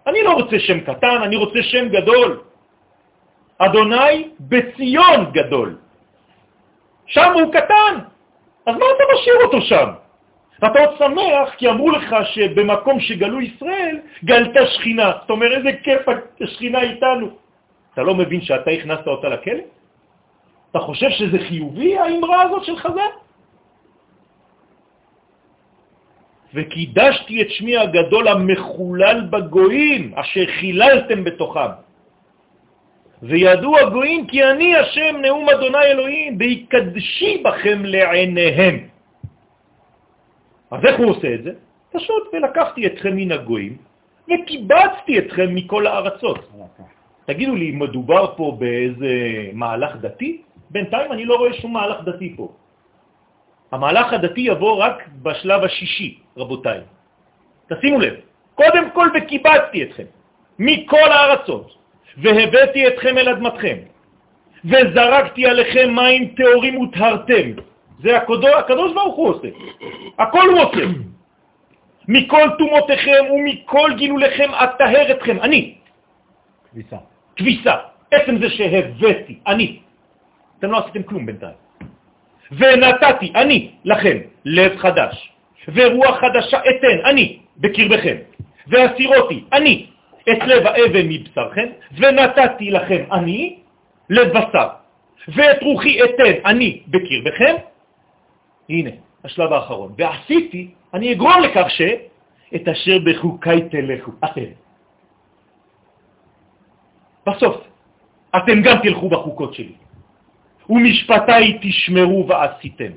[0.07, 2.41] אני לא רוצה שם קטן, אני רוצה שם גדול.
[3.59, 5.77] אדוני בציון גדול.
[7.07, 7.95] שם הוא קטן,
[8.67, 9.89] אז מה אתה משאיר אותו שם?
[10.59, 15.13] אתה עוד שמח כי אמרו לך שבמקום שגלו ישראל גלתה שכינה.
[15.21, 16.03] זאת אומרת, איזה כיף
[16.41, 17.29] השכינה איתנו.
[17.93, 19.63] אתה לא מבין שאתה הכנסת אותה לכלא?
[20.71, 23.24] אתה חושב שזה חיובי, האמרה הזאת של חז"ל?
[26.55, 31.71] וקידשתי את שמי הגדול המחולל בגויים, אשר חיללתם בתוכם.
[33.23, 38.77] וידעו הגויים כי אני השם נאום אדוני אלוהים, ויקדשי בכם לעיניהם.
[40.71, 41.53] אז איך הוא עושה את זה?
[41.93, 43.77] פשוט, ולקחתי אתכם מן הגויים,
[44.27, 46.51] וקיבצתי אתכם מכל הארצות.
[47.27, 49.13] תגידו לי, מדובר פה באיזה
[49.53, 50.43] מהלך דתי?
[50.71, 52.53] בינתיים אני לא רואה שום מהלך דתי פה.
[53.75, 56.81] המהלך הדתי יבוא רק בשלב השישי, רבותיי.
[57.69, 58.15] תשימו לב,
[58.55, 60.05] קודם כל וקיבצתי אתכם
[60.59, 61.75] מכל הארצות,
[62.17, 63.77] והבאתי אתכם אל אדמתכם,
[64.65, 67.51] וזרקתי עליכם מים תאורים וטהרתם.
[68.03, 69.49] זה הקדוש, הקדוש ברוך הוא עושה,
[70.19, 70.85] הכל הוא עושה.
[72.09, 75.75] מכל תומותיכם ומכל גילוליכם אטהר אתכם, אני.
[76.71, 76.97] כביסה.
[77.37, 77.75] כביסה.
[78.11, 79.81] עצם זה שהבאתי, אני.
[80.59, 81.64] אתם לא עשיתם כלום בינתיים.
[82.53, 85.33] ונתתי אני לכם לב חדש,
[85.69, 88.17] ורוח חדשה אתן אני בקרבכם,
[88.67, 89.87] והסירותי אני
[90.23, 91.67] את לב האבן מבשרכם,
[91.99, 93.59] ונתתי לכם אני
[94.11, 94.69] לבשר,
[95.29, 97.55] ואת רוחי אתן אני בקרבכם,
[98.69, 98.91] הנה,
[99.25, 104.51] השלב האחרון, ועשיתי, אני אגרום לכך שאת אשר בחוקי תלכו, אתם.
[107.27, 107.57] בסוף,
[108.37, 109.73] אתם גם תלכו בחוקות שלי,
[110.71, 112.93] ומשפטי תשמרו ועשיתם.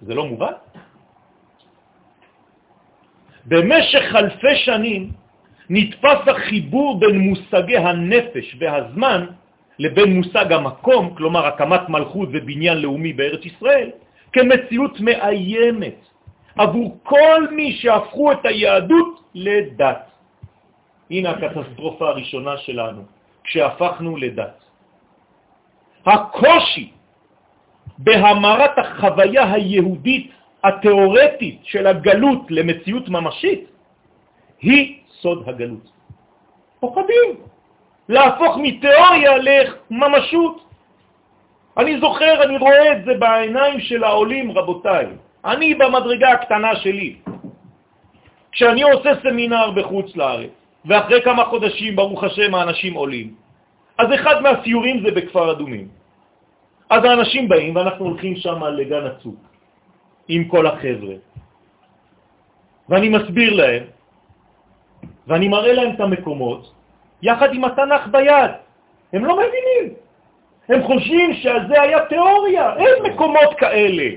[0.00, 0.52] זה לא מובן?
[3.46, 5.10] במשך אלפי שנים
[5.70, 9.26] נתפס החיבור בין מושגי הנפש והזמן
[9.78, 13.90] לבין מושג המקום, כלומר הקמת מלכות ובניין לאומי בארץ ישראל,
[14.32, 15.98] כמציאות מאיימת
[16.58, 20.10] עבור כל מי שהפכו את היהדות לדת.
[21.10, 23.02] הנה הקטסטרופה הראשונה שלנו,
[23.44, 24.67] כשהפכנו לדת.
[26.06, 26.90] הקושי
[27.98, 30.30] בהמרת החוויה היהודית
[30.64, 33.70] התיאורטית של הגלות למציאות ממשית
[34.60, 35.90] היא סוד הגלות.
[36.80, 37.30] פוחדים
[38.08, 40.64] להפוך מתיאוריה לממשות.
[41.78, 45.06] אני זוכר, אני רואה את זה בעיניים של העולים, רבותיי.
[45.44, 47.16] אני במדרגה הקטנה שלי.
[48.52, 50.50] כשאני עושה סמינר בחוץ לארץ,
[50.84, 53.34] ואחרי כמה חודשים, ברוך השם, האנשים עולים,
[53.98, 55.88] אז אחד מהסיורים זה בכפר אדומים.
[56.90, 59.40] אז האנשים באים ואנחנו הולכים שם לגן הצוק
[60.28, 61.14] עם כל החבר'ה.
[62.88, 63.82] ואני מסביר להם,
[65.26, 66.72] ואני מראה להם את המקומות,
[67.22, 68.50] יחד עם התנ"ך ביד.
[69.12, 69.94] הם לא מבינים.
[70.68, 74.08] הם חושבים שזה היה תיאוריה, אין מקומות כאלה.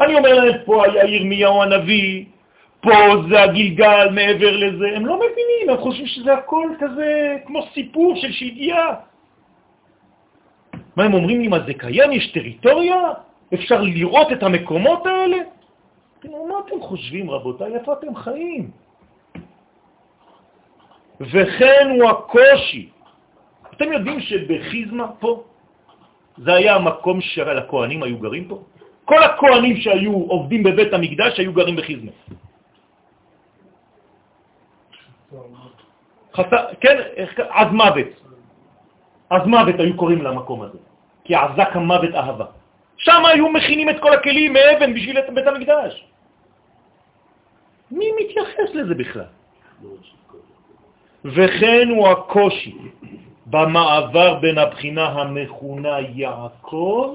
[0.00, 2.24] אני אומר להם, פה היה ירמיהו הנביא,
[2.86, 4.86] פה זה הגלגל מעבר לזה.
[4.96, 8.94] הם לא מבינים, הם חושבים שזה הכל כזה כמו סיפור של שהגיעה.
[10.96, 12.12] מה הם אומרים לי, מה זה קיים?
[12.12, 13.02] יש טריטוריה?
[13.54, 15.36] אפשר לראות את המקומות האלה?
[16.24, 17.74] מה אתם חושבים, רבותיי?
[17.74, 18.70] איפה אתם חיים?
[21.20, 22.88] וכן הוא הקושי.
[23.74, 25.42] אתם יודעים שבחיזמה פה,
[26.38, 28.62] זה היה המקום שהכהנים היו גרים פה?
[29.04, 32.10] כל הכהנים שהיו עובדים בבית המקדש היו גרים בחיזמה.
[36.34, 36.44] חס...
[36.80, 36.96] כן,
[37.36, 38.06] עז מוות.
[39.30, 40.78] עז מוות היו קוראים למקום הזה,
[41.24, 42.46] כי עזק המוות אהבה.
[42.96, 46.04] שם היו מכינים את כל הכלים מאבן בשביל את בית המקדש.
[47.90, 49.30] מי מתייחס לזה בכלל?
[51.24, 52.78] וכן הוא הקושי
[53.46, 57.14] במעבר בין הבחינה המכונה יעקב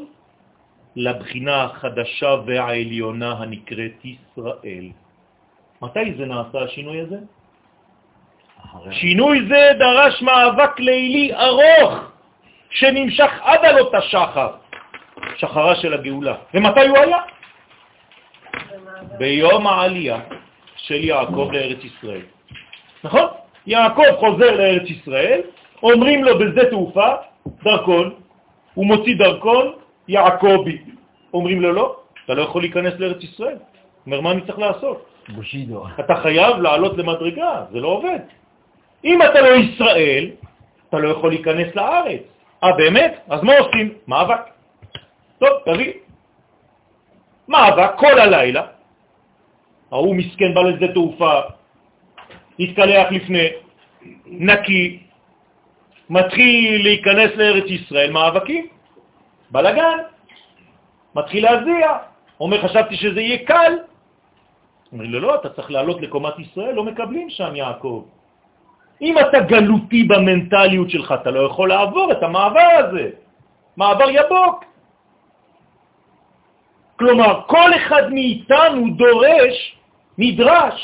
[0.95, 4.87] לבחינה החדשה והעליונה הנקראת ישראל.
[5.81, 7.17] מתי זה נעשה השינוי הזה?
[8.91, 11.93] שינוי זה דרש מאבק לילי ארוך
[12.69, 14.49] שנמשך עד עלות השחר,
[15.37, 16.35] שחרה של הגאולה.
[16.53, 17.17] ומתי הוא היה?
[19.17, 20.19] ביום העלייה
[20.75, 22.21] של יעקב לארץ ישראל.
[23.03, 23.25] נכון?
[23.67, 25.41] יעקב חוזר לארץ ישראל,
[25.83, 27.09] אומרים לו בשדה תעופה,
[27.63, 28.13] דרכון,
[28.73, 29.71] הוא מוציא דרכון,
[30.07, 30.77] יעקבי.
[31.33, 31.95] אומרים לו, לא,
[32.25, 33.57] אתה לא יכול להיכנס לארץ ישראל.
[34.05, 35.05] אומר, מה אני צריך לעשות?
[35.29, 35.85] בושידו.
[35.99, 38.19] אתה חייב לעלות למדרגה, זה לא עובד.
[39.05, 40.29] אם אתה לא ישראל,
[40.89, 42.21] אתה לא יכול להיכנס לארץ.
[42.63, 43.19] אה, באמת?
[43.29, 43.93] אז מה עושים?
[44.07, 44.41] מאבק.
[45.39, 45.93] טוב, תביא.
[47.47, 48.63] מאבק כל הלילה.
[49.91, 51.39] ההוא מסכן בא לשדה תעופה,
[52.59, 53.47] התקלח לפני,
[54.25, 54.99] נקי,
[56.09, 58.67] מתחיל להיכנס לארץ ישראל, מאבקים,
[59.51, 59.97] בלגן,
[61.15, 61.97] מתחיל להזיע,
[62.39, 63.73] אומר חשבתי שזה יהיה קל.
[64.91, 68.03] אומר לו, לא, אתה צריך לעלות לקומת ישראל, לא מקבלים שם יעקב.
[69.01, 73.09] אם אתה גלותי במנטליות שלך, אתה לא יכול לעבור את המעבר הזה,
[73.77, 74.65] מעבר יבוק.
[76.99, 79.75] כלומר, כל אחד מאיתנו דורש,
[80.17, 80.77] נדרש,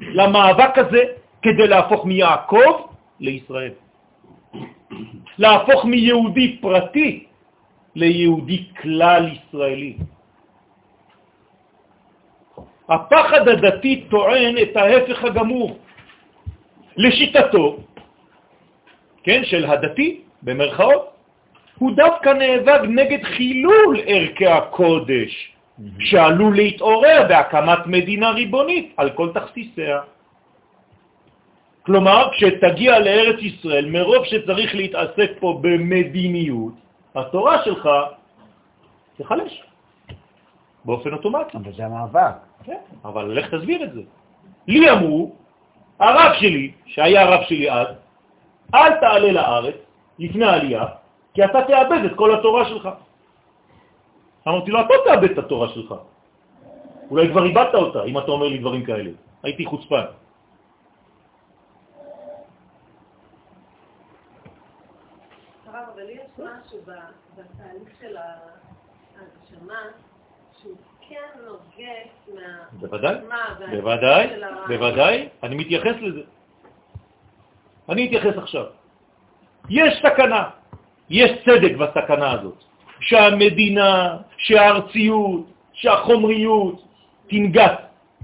[0.00, 1.02] למאבק הזה
[1.42, 2.72] כדי להפוך מיעקב
[3.20, 3.72] לישראל.
[5.38, 7.24] להפוך מיהודי פרטי
[7.94, 9.94] ליהודי כלל ישראלי.
[12.88, 15.78] הפחד הדתי טוען את ההפך הגמור.
[17.00, 17.76] לשיטתו,
[19.22, 21.10] כן, של הדתי, במרכאות,
[21.78, 25.32] הוא דווקא נאבק נגד חילול ערכי הקודש,
[25.98, 30.00] שעלול להתעורר בהקמת מדינה ריבונית על כל תכסיסיה.
[31.82, 36.74] כלומר, כשתגיע לארץ ישראל, מרוב שצריך להתעסק פה במדיניות,
[37.14, 37.88] התורה שלך
[39.16, 39.62] תחלש
[40.84, 41.56] באופן אוטומטי.
[41.56, 42.36] אבל זה המאבק.
[42.64, 44.02] כן, אבל לך תסביר את זה.
[44.68, 45.32] לי אמרו,
[46.00, 47.86] הרב שלי, שהיה הרב שלי אז,
[48.74, 49.74] אל תעלה לארץ
[50.18, 50.84] לפני העלייה,
[51.34, 52.88] כי אתה תאבד את כל התורה שלך.
[54.48, 55.94] אמרתי לו, אתה תאבד את התורה שלך.
[57.10, 59.10] אולי כבר איבדת אותה, אם אתה אומר לי דברים כאלה.
[59.42, 60.04] הייתי חוצפן.
[65.66, 66.78] הרב, אבל יש משהו
[67.36, 69.80] בתהליך של ההגשמה,
[71.10, 72.40] כן נוגס מה...
[72.72, 73.14] בוודאי,
[73.70, 74.26] בוודאי,
[74.68, 76.20] בוודאי, אני מתייחס לזה.
[77.88, 78.64] אני אתייחס עכשיו.
[79.68, 80.50] יש סכנה,
[81.10, 82.64] יש צדק בסכנה הזאת,
[83.00, 86.82] שהמדינה, שהארציות, שהחומריות
[87.28, 87.76] תנגס,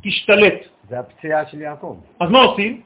[0.03, 0.61] תשתלט.
[0.89, 1.99] זה הפציעה של יעקב.
[2.20, 2.82] אז מה עושים?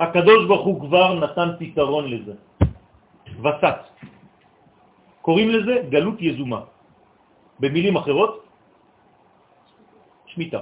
[0.00, 2.32] הקדוש ברוך הוא כבר נתן פתרון לזה.
[3.40, 3.78] וסת.
[5.22, 6.71] קוראים לזה גלות יזומה.
[7.60, 8.44] במילים אחרות,
[10.26, 10.60] שמיטה.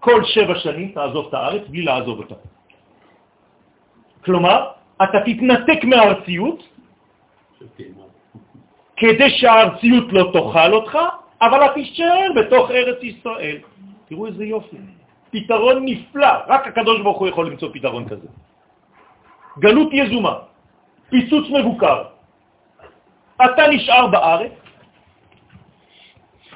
[0.00, 2.34] כל שבע שנים תעזוב את הארץ בלי לעזוב אותה.
[4.24, 4.70] כלומר,
[5.02, 6.62] אתה תתנתק מהארציות
[8.96, 10.98] כדי שהארציות לא תאכל אותך,
[11.42, 13.58] אבל אתה תישאר בתוך ארץ ישראל.
[14.06, 14.76] תראו איזה יופי.
[15.30, 18.28] פתרון נפלא, רק הקדוש ברוך הוא יכול למצוא פתרון כזה.
[19.58, 20.34] גלות יזומה,
[21.10, 21.98] פיצוץ מבוקר.
[23.44, 24.61] אתה נשאר בארץ,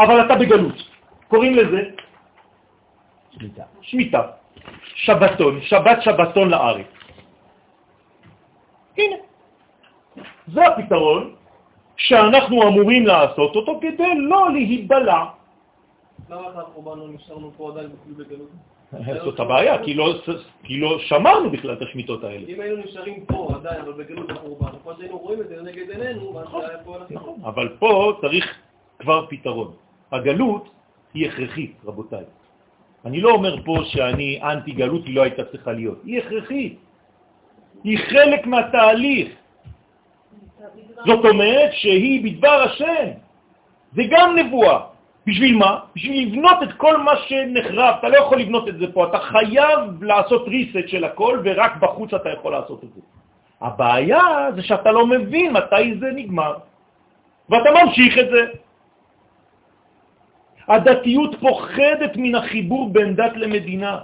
[0.00, 0.78] אבל אתה בגלות.
[1.28, 1.80] קוראים לזה
[3.30, 3.62] שמיטה.
[3.80, 4.22] שמיטה.
[4.94, 6.86] שבתון, שבת שבתון לארץ.
[8.98, 9.16] הנה.
[10.52, 11.34] זה הפתרון
[11.96, 15.24] שאנחנו אמורים לעשות אותו כדי לא להיבלע
[16.30, 18.50] למה אנחנו באנו, נשארנו פה עדיין בגלות?
[19.24, 20.14] זאת הבעיה, לא
[20.64, 22.46] כי לא שמרנו בכלל את השמיטות האלה.
[22.48, 26.40] אם היינו נשארים פה עדיין, אבל בגלות החורבן, כמו שהיינו רואים את זה לנגד עינינו,
[26.42, 26.62] נכון,
[27.10, 27.38] נכון.
[27.44, 28.54] אבל פה צריך
[28.98, 29.72] כבר פתרון.
[30.12, 30.68] הגלות
[31.14, 32.24] היא הכרחית, רבותיי.
[33.04, 35.98] אני לא אומר פה שאני אנטי גלות, היא לא הייתה צריכה להיות.
[36.04, 36.78] היא הכרחית.
[37.84, 39.28] היא חלק מהתהליך.
[41.06, 43.08] זאת אומרת שהיא בדבר השם.
[43.92, 44.80] זה גם נבואה.
[45.26, 45.78] בשביל מה?
[45.96, 47.94] בשביל לבנות את כל מה שנחרב.
[47.98, 52.14] אתה לא יכול לבנות את זה פה, אתה חייב לעשות ריסט של הכל, ורק בחוץ
[52.14, 53.00] אתה יכול לעשות את זה.
[53.60, 56.54] הבעיה זה שאתה לא מבין מתי זה נגמר,
[57.50, 58.42] ואתה ממשיך את זה.
[60.68, 63.98] הדתיות פוחדת מן החיבור בין דת למדינה,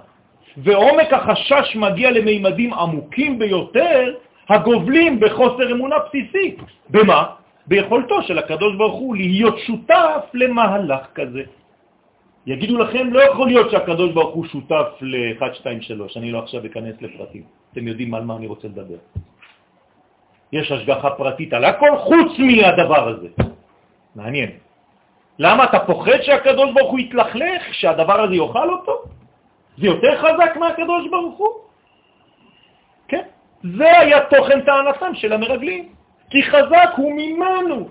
[0.57, 4.15] ועומק החשש מגיע למימדים עמוקים ביותר,
[4.49, 6.59] הגובלים בחוסר אמונה בסיסית.
[6.91, 7.25] במה?
[7.67, 11.43] ביכולתו של הקדוש ברוך הוא להיות שותף למהלך כזה.
[12.47, 16.67] יגידו לכם, לא יכול להיות שהקדוש ברוך הוא שותף ל-1, 2, 3, אני לא עכשיו
[16.67, 17.43] אכנס לפרטים,
[17.73, 18.99] אתם יודעים על מה אני רוצה לדבר.
[20.53, 23.29] יש השגחה פרטית על הכל חוץ מהדבר הזה.
[24.17, 24.51] מעניין.
[25.43, 29.03] למה אתה פוחד שהקדוש ברוך הוא יתלכלך, שהדבר הזה יאכל אותו?
[29.79, 31.49] זה יותר חזק מהקדוש ברוך הוא?
[33.09, 33.23] כן,
[33.77, 35.89] זה היה תוכן טענתם של המרגלים.
[36.31, 37.89] כי חזק הוא ממנו,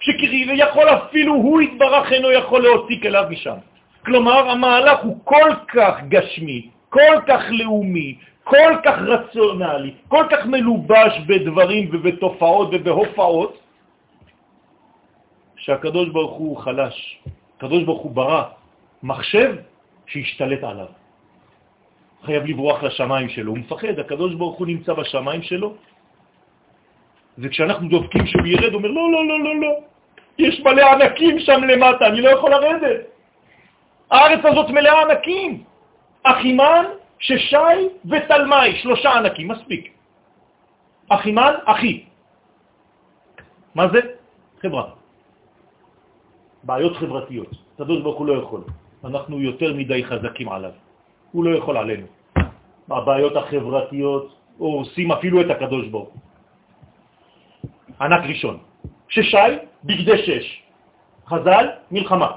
[0.00, 3.56] שכביכול אפילו הוא יתברך אינו יכול להוציא כליו משם.
[4.04, 11.18] כלומר, המהלך הוא כל כך גשמי, כל כך לאומי, כל כך רציונלי, כל כך מלובש
[11.26, 13.58] בדברים ובתופעות ובהופעות,
[15.60, 17.18] שהקדוש ברוך הוא חלש.
[17.56, 18.44] הקדוש ברוך הוא ברא
[19.02, 19.56] מחשב
[20.06, 20.86] שישתלט עליו.
[22.24, 25.74] חייב לברוח לשמיים שלו, הוא מפחד, הקדוש ברוך הוא נמצא בשמיים שלו,
[27.38, 29.72] וכשאנחנו דופקים שהוא ירד, הוא אומר, לא, לא, לא, לא, לא,
[30.38, 33.00] יש מלא ענקים שם למטה, אני לא יכול לרדת.
[34.10, 35.64] הארץ הזאת מלאה ענקים.
[36.22, 36.84] אחימן,
[37.18, 39.92] ששי ותלמי, שלושה ענקים, מספיק.
[41.08, 42.04] אחימן, אחי.
[43.74, 44.00] מה זה?
[44.62, 44.99] חברה.
[46.64, 47.50] בעיות חברתיות.
[47.74, 48.60] הקדוש ברוך הוא לא יכול.
[49.04, 50.70] אנחנו יותר מדי חזקים עליו.
[51.32, 52.06] הוא לא יכול עלינו.
[52.90, 54.24] הבעיות החברתיות
[54.58, 56.10] עושים אפילו את הקדוש ברוך.
[58.00, 58.58] ענק ראשון.
[59.08, 59.50] ששי,
[59.84, 60.62] בגדי שש.
[61.26, 62.30] חז"ל, מלחמה.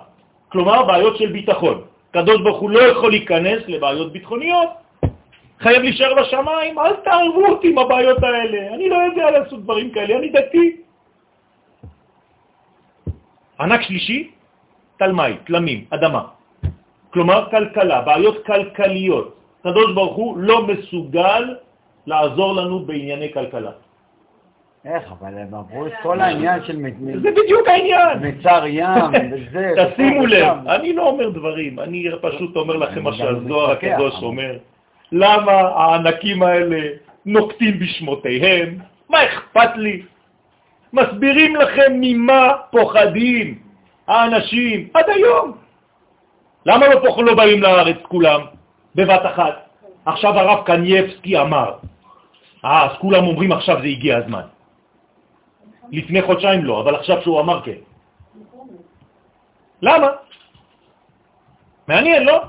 [0.49, 1.81] כלומר, בעיות של ביטחון.
[2.11, 4.69] קדוש ברוך הוא לא יכול להיכנס לבעיות ביטחוניות,
[5.59, 10.17] חייב להישאר בשמיים, אל תערבו אותי עם הבעיות האלה, אני לא יודע לעשות דברים כאלה,
[10.17, 10.75] אני דתי.
[13.59, 14.31] ענק שלישי,
[14.97, 16.23] תלמי, תלמים, אדמה.
[17.13, 19.39] כלומר, כלכלה, בעיות כלכליות.
[19.63, 21.55] קדוש ברוך הוא לא מסוגל
[22.05, 23.71] לעזור לנו בענייני כלכלה.
[24.85, 26.77] איך, אבל הם עברו את כל העניין של...
[27.21, 28.19] זה בדיוק העניין.
[28.21, 29.73] מצר ים וזה.
[29.77, 34.57] תשימו לב, אני לא אומר דברים, אני פשוט אומר לכם מה שהזוהר הקדוש אומר.
[35.11, 36.79] למה הענקים האלה
[37.25, 38.77] נוקטים בשמותיהם?
[39.09, 40.03] מה אכפת לי?
[40.93, 43.59] מסבירים לכם ממה פוחדים
[44.07, 45.57] האנשים עד היום.
[46.65, 48.41] למה לא, פוח, לא באים לארץ כולם
[48.95, 49.55] בבת אחת?
[50.05, 51.73] עכשיו הרב קנייבסקי אמר.
[52.65, 54.41] אה, אז כולם אומרים עכשיו זה הגיע הזמן.
[55.91, 57.81] לפני חודשיים לא, אבל עכשיו שהוא אמר כן.
[59.81, 60.07] למה?
[61.87, 62.41] מעניין, לא?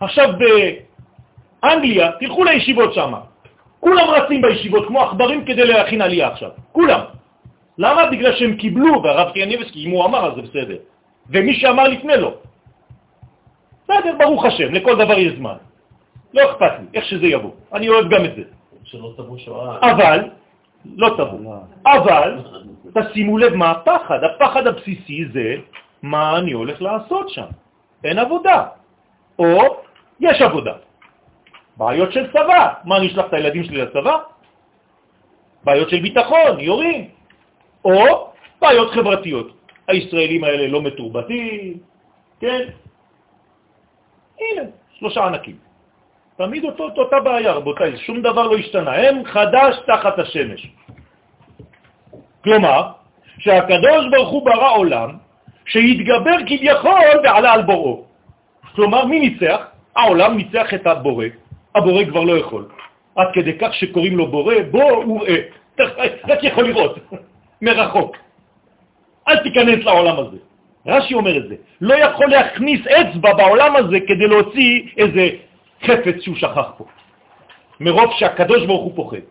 [0.00, 0.28] עכשיו
[1.62, 3.12] באנגליה, תלכו לישיבות שם.
[3.80, 7.19] כולם רצים בישיבות כמו עכברים כדי להכין עלייה עכשיו, כולם.
[7.80, 8.10] למה?
[8.12, 10.78] בגלל שהם קיבלו, והרב קיאניבסקי, אם הוא אמר אז זה בסדר.
[11.32, 12.32] ומי שאמר לפני לא.
[13.84, 15.56] בסדר, ברוך השם, לכל דבר יש זמן.
[16.34, 17.50] לא אכפת לי, איך שזה יבוא.
[17.72, 18.42] אני אוהב גם את זה.
[18.84, 19.78] שלא תבוא שואה.
[19.80, 20.18] אבל,
[20.84, 21.56] לא תבוא,
[21.86, 22.28] אבל
[22.94, 24.20] תשימו לב מה הפחד.
[24.24, 25.56] הפחד הבסיסי זה
[26.02, 27.48] מה אני הולך לעשות שם.
[28.04, 28.66] אין עבודה.
[29.38, 29.80] או
[30.20, 30.74] יש עבודה.
[31.76, 32.84] בעיות של צבא.
[32.84, 34.16] מה, אני אשלח את הילדים שלי לצבא?
[35.64, 37.19] בעיות של ביטחון, יורים.
[37.84, 38.28] או
[38.60, 39.56] בעיות חברתיות.
[39.88, 41.78] הישראלים האלה לא מתורבתים,
[42.40, 42.62] כן?
[44.40, 44.62] הנה,
[44.98, 45.56] שלושה ענקים.
[46.36, 48.92] תמיד אותו, אותה בעיה, רבותיי, שום דבר לא השתנה.
[48.92, 50.66] הם חדש תחת השמש.
[52.44, 52.82] כלומר,
[53.38, 55.10] שהקדוש ברוך הוא ברא עולם
[55.66, 58.04] שהתגבר כביכול ועלה על בוראו.
[58.74, 59.60] כלומר, מי ניצח?
[59.96, 61.26] העולם ניצח את הבורא.
[61.74, 62.64] הבורא כבר לא יכול.
[63.16, 65.40] עד כדי כך שקוראים לו בורא, בוא וראה.
[66.30, 66.98] רק יכול לראות,
[67.62, 68.16] מרחוק.
[69.28, 70.36] אל תיכנס לעולם הזה.
[70.86, 71.56] רש"י אומר את זה.
[71.80, 75.28] לא יכול להכניס אצבע בעולם הזה כדי להוציא איזה
[75.82, 76.84] חפץ שהוא שכח פה.
[77.80, 79.24] מרוב שהקדוש ברוך הוא פוחד.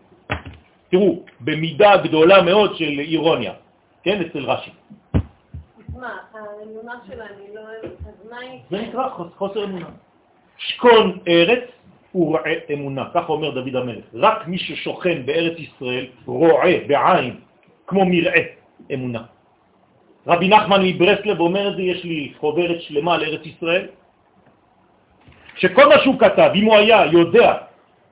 [0.90, 3.52] תראו, במידה גדולה מאוד של אירוניה,
[4.02, 4.70] כן, אצל רש"י.
[6.00, 8.58] מה, האמונה שלה, אני לא אוהבת, אז מה היא...
[8.70, 9.86] זה נקרא חוסר אמונה.
[10.58, 11.64] שכון ארץ
[12.14, 14.04] ורעה אמונה, כך אומר דוד המלך.
[14.14, 17.40] רק מי ששוכן בארץ ישראל רועה בעין,
[17.90, 18.42] כמו מרעה
[18.94, 19.22] אמונה.
[20.26, 23.86] רבי נחמן מברסלב אומר את זה, יש לי חוברת שלמה על ארץ ישראל,
[25.56, 27.48] שכל מה שהוא כתב, אם הוא היה יודע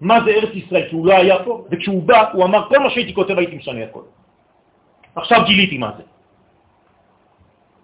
[0.00, 2.90] מה זה ארץ ישראל, כי הוא לא היה פה, וכשהוא בא, הוא אמר, כל מה
[2.90, 4.02] שהייתי כותב הייתי משנה הכל.
[5.14, 6.02] עכשיו גיליתי מה זה.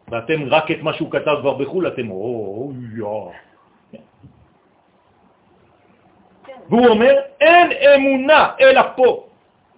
[0.09, 3.33] ואתם רק את מה שהוא כתב כבר בחו"ל, אתם, או, יואו.
[6.69, 9.27] והוא אומר, אין אמונה אלא פה.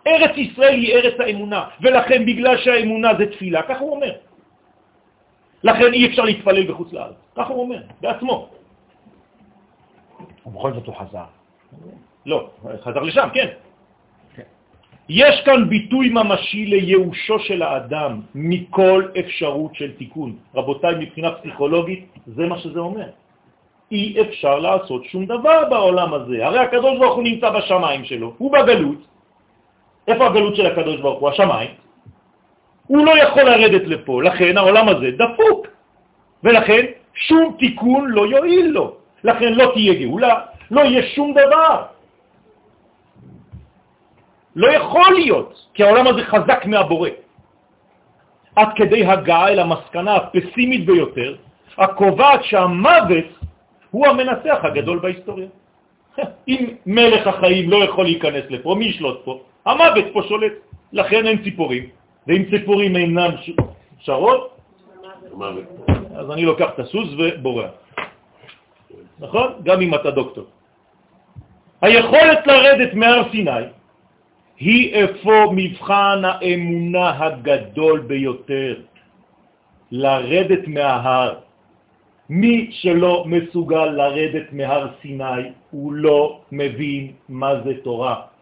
[0.06, 4.12] ארץ ישראל היא ארץ האמונה, ולכן בגלל שהאמונה זה תפילה, ככה הוא אומר.
[5.64, 7.16] לכן אי אפשר להתפלל בחוץ לארץ.
[7.36, 8.48] ככה הוא אומר, בעצמו.
[10.46, 11.28] ובכל זאת הוא חזר.
[12.26, 12.50] לא,
[12.82, 13.48] חזר לשם, כן.
[15.08, 20.36] יש כאן ביטוי ממשי לייאושו של האדם מכל אפשרות של תיקון.
[20.54, 23.10] רבותיי, מבחינה פסיכולוגית, זה מה שזה אומר.
[23.92, 26.46] אי אפשר לעשות שום דבר בעולם הזה.
[26.46, 29.15] הרי הקדוש ברוך הוא נמצא בשמיים שלו, הוא בגלות.
[30.08, 31.28] איפה הגלות של הקדוש ברוך הוא?
[31.28, 31.70] השמיים.
[32.86, 35.66] הוא לא יכול לרדת לפה, לכן העולם הזה דפוק.
[36.44, 36.82] ולכן
[37.14, 38.96] שום תיקון לא יועיל לו.
[39.24, 40.34] לכן לא תהיה גאולה,
[40.70, 41.82] לא יהיה שום דבר.
[44.56, 47.10] לא יכול להיות, כי העולם הזה חזק מהבורא.
[48.56, 51.34] עד כדי הגעה אל המסקנה הפסימית ביותר,
[51.78, 53.28] הקובעת שהמוות
[53.90, 55.48] הוא המנצח הגדול בהיסטוריה.
[56.48, 59.40] אם מלך החיים לא יכול להיכנס לפה, מי ישלוט פה?
[59.66, 60.52] המוות פה שולט,
[60.92, 61.84] לכן אין ציפורים,
[62.26, 63.30] ואם ציפורים אינן
[63.98, 64.56] שרות,
[66.16, 67.70] אז אני לוקח את הסוס ובורח.
[69.18, 69.48] נכון?
[69.62, 70.44] גם אם אתה דוקטור.
[71.80, 73.66] היכולת לרדת מהר סיני
[74.58, 78.74] היא אפוא מבחן האמונה הגדול ביותר,
[79.90, 81.34] לרדת מההר.
[82.30, 88.35] מי שלא מסוגל לרדת מהר סיני, הוא לא מבין מה זה תורה.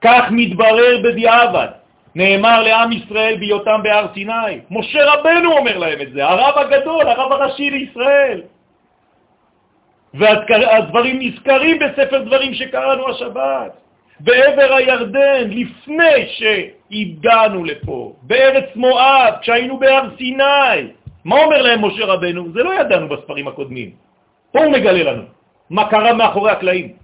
[0.00, 1.68] כך מתברר בדיעבד.
[2.14, 4.60] נאמר לעם ישראל בהיותם בהר סיני.
[4.70, 8.40] משה רבנו אומר להם את זה, הרב הגדול, הרב הראשי לישראל.
[10.14, 13.72] והדברים נזכרים בספר דברים שקראנו השבת.
[14.20, 20.92] בעבר הירדן, לפני שהגענו לפה, בארץ מואב, כשהיינו בהר סיני.
[21.24, 22.52] מה אומר להם משה רבנו?
[22.52, 23.90] זה לא ידענו בספרים הקודמים.
[24.52, 25.22] פה הוא מגלה לנו
[25.70, 26.99] מה קרה מאחורי הקלעים.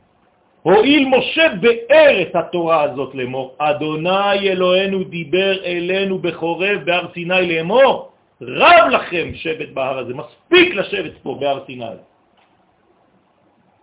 [0.66, 8.10] הועיל משה באר את התורה הזאת לאמור, אדוני אלוהינו דיבר אלינו בחורב בהר סיני לאמור,
[8.42, 11.96] רב לכם שבט בהר הזה, מספיק לשבת פה בהר סיני.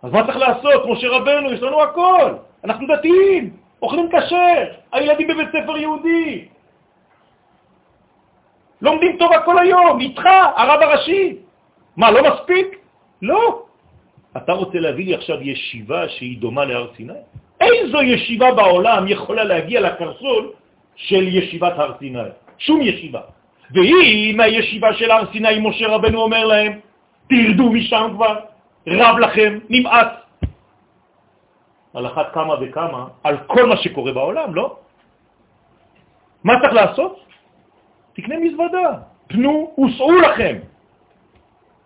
[0.02, 0.86] אז מה צריך לעשות?
[0.86, 2.34] משה רבנו, יש לנו הכל.
[2.64, 6.48] אנחנו דתיים, אוכלים כשר, הילדים בבית ספר יהודי.
[8.82, 10.24] לומדים תורה כל היום, איתך,
[10.56, 11.36] הרב הראשי.
[11.96, 12.78] מה, לא מספיק?
[13.22, 13.64] לא.
[14.36, 17.20] אתה רוצה להביא לי עכשיו ישיבה שהיא דומה להר סיני?
[17.60, 20.52] איזו ישיבה בעולם יכולה להגיע לקרסול
[20.96, 22.28] של ישיבת הר סיני?
[22.58, 23.20] שום ישיבה.
[23.70, 26.72] והיא, מהישיבה של הר סיני, משה רבנו אומר להם,
[27.28, 28.34] תרדו משם כבר,
[28.86, 30.08] רב לכם, נמאס.
[31.94, 34.76] על אחת כמה וכמה, על כל מה שקורה בעולם, לא?
[36.44, 37.24] מה צריך לעשות?
[38.12, 38.90] תקנה מזוודה,
[39.28, 40.56] תנו וסעו לכם.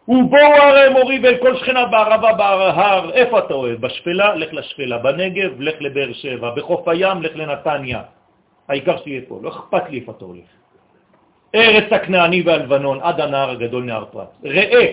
[0.08, 3.80] ובואו הרי מורי ואל כל שכנה בערבה בהר, איפה אתה אוהב?
[3.80, 8.02] בשפלה, לך לשפלה, בנגב, לך לבאר שבע, בחוף הים, לך לנתניה.
[8.68, 10.48] העיקר שתהיה פה, לא אכפת לי איפה אתה הולך.
[11.54, 14.32] ארץ הכנעני והלבנון, עד הנהר הגדול נהר פרת.
[14.44, 14.92] ראה,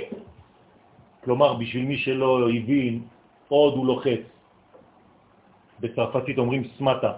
[1.24, 3.00] כלומר, בשביל מי שלא הבין,
[3.48, 4.24] עוד הוא לוחץ.
[5.80, 7.12] בצרפתית אומרים סמטה.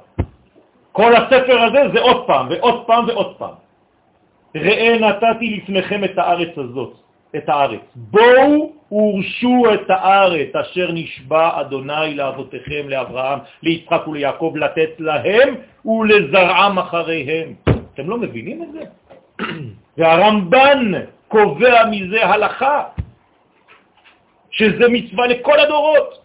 [0.91, 3.55] כל הספר הזה זה עוד פעם, ועוד פעם ועוד פעם.
[4.55, 6.93] ראה נתתי לפניכם את הארץ הזאת,
[7.35, 7.81] את הארץ.
[7.95, 15.55] בואו ורשו את הארץ אשר נשבע אדוני לאבותיכם, לאברהם, ליצחק וליעקב, לתת להם
[15.85, 17.53] ולזרעם אחריהם.
[17.93, 18.83] אתם לא מבינים את זה?
[19.97, 20.91] והרמב"ן
[21.27, 22.83] קובע מזה הלכה,
[24.51, 26.21] שזה מצווה לכל הדורות.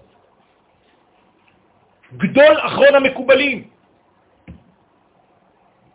[2.17, 3.72] גדול אחרון המקובלים.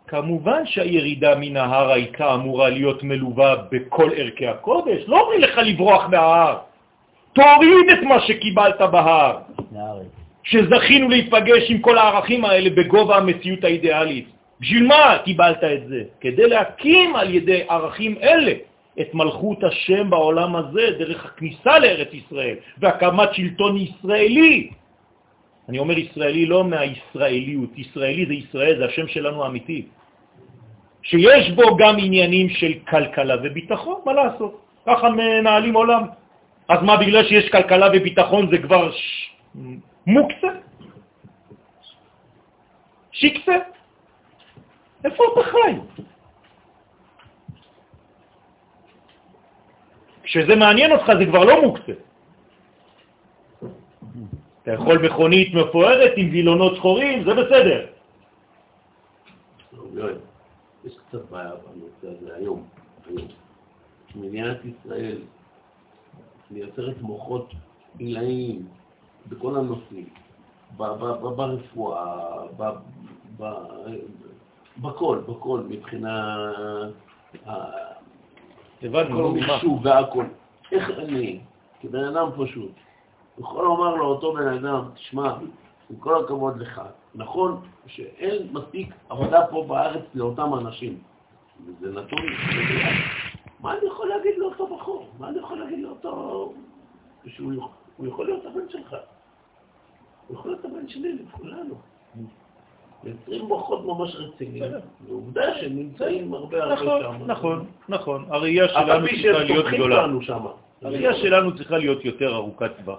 [0.08, 5.02] כמובן שהירידה מן ההר הייתה אמורה להיות מלווה בכל ערכי הקודש.
[5.06, 6.56] לא אומרים לך לברוח מההר,
[7.32, 9.38] תוריד את מה שקיבלת בהר.
[10.42, 14.26] שזכינו להתפגש עם כל הערכים האלה בגובה המציאות האידיאלית.
[14.60, 16.02] בשביל מה קיבלת את זה?
[16.20, 18.52] כדי להקים על ידי ערכים אלה
[19.00, 24.70] את מלכות השם בעולם הזה דרך הכניסה לארץ ישראל והקמת שלטון ישראלי.
[25.68, 29.82] אני אומר ישראלי לא מהישראליות, ישראלי זה ישראל, זה השם שלנו האמיתי.
[31.02, 34.60] שיש בו גם עניינים של כלכלה וביטחון, מה לעשות?
[34.86, 36.02] ככה מנהלים עולם.
[36.68, 39.30] אז מה, בגלל שיש כלכלה וביטחון זה כבר ש...
[40.06, 40.48] מוקצה?
[43.12, 43.56] שיקסה?
[45.04, 46.02] איפה אתה חי?
[50.22, 51.92] כשזה מעניין אותך זה כבר לא מוקצה.
[54.62, 57.86] אתה יכול מכונית מפוארת עם וילונות שחורים, זה בסדר.
[60.88, 62.64] יש קצת בעיה בנושא הזה היום,
[63.06, 63.28] היום.
[64.14, 65.18] מדינת ישראל
[66.50, 67.52] מייצרת מוחות
[67.98, 68.66] עילאיים
[69.28, 70.08] בכל הנושאים,
[70.76, 72.42] ברפואה,
[74.82, 76.46] בכל, בכל, מבחינה...
[78.82, 80.24] הבנו, כל המחשוב והכל.
[80.72, 81.40] איך אני,
[81.80, 82.72] כבן אדם פשוט,
[83.38, 85.34] יכול לומר לאותו בן אדם, תשמע,
[85.90, 86.82] עם כל הכבוד לך,
[87.14, 90.98] נכון שאין מספיק עבודה פה בארץ לאותם אנשים,
[91.66, 92.18] וזה נתון,
[93.60, 95.08] מה אני יכול להגיד לאותו בחור?
[95.18, 96.52] מה אני יכול להגיד לאותו...
[97.26, 98.96] שהוא יכול להיות הבן שלך.
[100.28, 101.74] הוא יכול להיות הבן שלי, לכולנו.
[103.04, 104.72] יוצרים מוחות ממש רציניים,
[105.08, 107.26] ועובדה שהם נמצאים הרבה הרבה נכון, שם.
[107.26, 108.24] נכון, נכון.
[108.30, 110.06] הראייה שלנו צריכה להיות גדולה.
[110.82, 112.98] הראייה שלנו צריכה להיות יותר ארוכת טווח.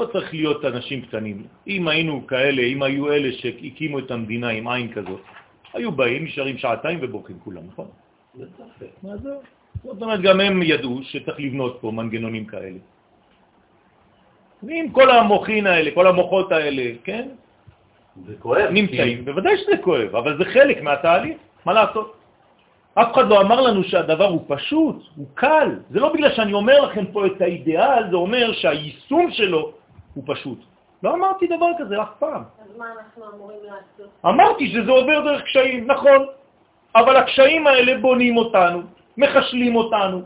[0.00, 1.46] לא צריך להיות אנשים קטנים.
[1.66, 5.20] אם היינו כאלה, אם היו אלה שהקימו את המדינה עם עין כזאת,
[5.74, 7.88] היו באים, נשארים שעתיים ובורחים כולם, נכון?
[9.02, 9.30] מה זה?
[9.84, 12.78] זאת אומרת, גם הם ידעו שצריך לבנות פה מנגנונים כאלה.
[14.62, 17.28] ועם כל המוחין האלה, כל המוחות האלה, כן?
[18.26, 18.70] זה כואב.
[18.70, 22.16] נמצאים, בוודאי שזה כואב, אבל זה חלק מהתהליך, מה לעשות?
[22.94, 25.68] אף אחד לא אמר לנו שהדבר הוא פשוט, הוא קל.
[25.90, 29.79] זה לא בגלל שאני אומר לכם פה את האידיאל, זה אומר שהיישום שלו
[30.14, 30.58] הוא פשוט.
[31.02, 32.42] לא אמרתי דבר כזה אף פעם.
[32.64, 34.10] אז מה אנחנו אמורים לעשות?
[34.26, 36.26] אמרתי שזה עובר דרך קשיים, נכון,
[36.96, 38.82] אבל הקשיים האלה בונים אותנו,
[39.16, 40.22] מחשלים אותנו,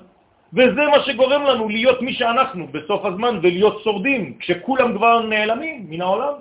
[0.52, 6.00] וזה מה שגורם לנו להיות מי שאנחנו בסוף הזמן ולהיות שורדים, כשכולם כבר נעלמים מן
[6.00, 6.34] העולם.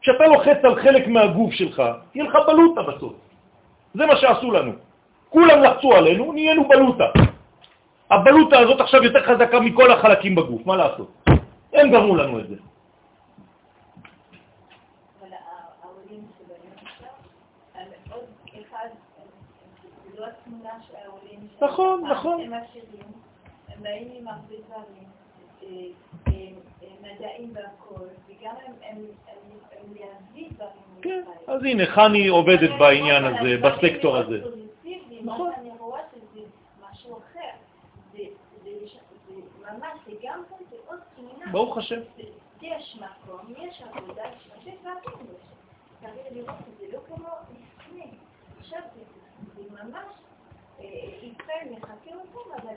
[0.00, 1.82] כשאתה לוחץ על חלק מהגוף שלך,
[2.12, 3.12] תהיה לך בלוטה בסוף.
[3.94, 4.72] זה מה שעשו לנו.
[5.28, 7.04] כולם לחצו עלינו, נהיינו בלוטה.
[8.10, 11.10] הבלוטה הזאת עכשיו יותר חזקה מכל החלקים בגוף, מה לעשות?
[11.72, 12.56] הם גרמו לנו את זה.
[21.62, 22.40] נכון, נכון.
[22.40, 23.06] הם עשירים,
[23.68, 25.08] הם באים עם הרבה דברים,
[25.62, 25.68] אה,
[26.28, 29.06] אה, מדעים והכול, וגם הם-
[30.56, 30.72] דברים.
[31.02, 31.22] כן.
[31.46, 34.40] אז הנה, חני עובדת בעניין הזה, בסקטור הזה.
[35.24, 35.48] נכון.
[35.50, 36.40] מה שאני רואה שזה
[36.90, 37.50] משהו אחר.
[38.12, 38.18] זה
[39.60, 41.39] ממש, זה גם כן, זה עוד תמונה.
[41.52, 42.00] ברוך השם.
[42.62, 45.38] יש מקום, יש עבודה, יש יש דברים בזה.
[46.00, 48.06] צריך לראות את זה לא כמו לפני.
[48.58, 48.80] עכשיו
[49.56, 50.14] זה ממש,
[50.80, 50.86] אה,
[51.70, 52.74] מחכה אותם, אבל.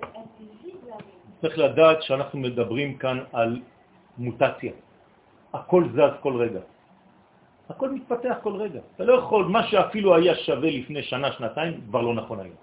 [1.41, 3.61] צריך לדעת שאנחנו מדברים כאן על
[4.17, 4.71] מוטציה.
[5.53, 6.59] הכל זז כל רגע.
[7.69, 8.80] הכל מתפתח כל רגע.
[8.95, 12.55] אתה לא יכול, מה שאפילו היה שווה לפני שנה, שנתיים, כבר לא נכון היום.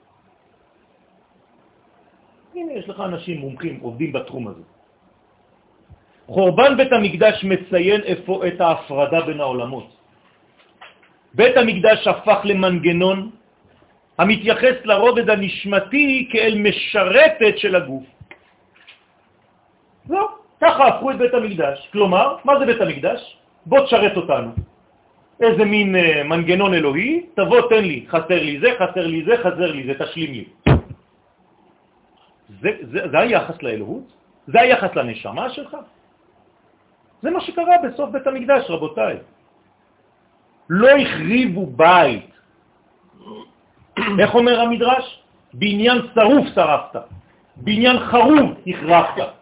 [2.55, 4.63] הנה, יש לך אנשים מומחים, עובדים בתחום הזה.
[6.31, 9.89] חורבן בית המקדש מציין איפה את ההפרדה בין העולמות.
[11.35, 13.31] בית המקדש הפך למנגנון
[14.19, 18.05] המתייחס לרובד הנשמתי כאל משרתת של הגוף.
[20.11, 20.29] לא,
[20.61, 21.89] ככה הפכו את בית המקדש.
[21.93, 23.21] כלומר, מה זה בית המקדש?
[23.67, 24.51] בוא תשרת אותנו.
[25.41, 29.71] איזה מין אה, מנגנון אלוהי, תבוא תן לי, חסר לי זה, חסר לי זה, חסר
[29.73, 30.45] לי זה, תשלים לי.
[32.61, 34.07] זה, זה, זה היחס לאלוהות?
[34.47, 35.77] זה היחס לנשמה שלך?
[37.23, 39.17] זה מה שקרה בסוף בית המקדש, רבותיי.
[40.71, 42.31] לא החריבו בית.
[44.21, 45.23] איך אומר המדרש?
[45.55, 47.01] בעניין שרוף שרפת,
[47.57, 49.33] בעניין חרוב החרבת.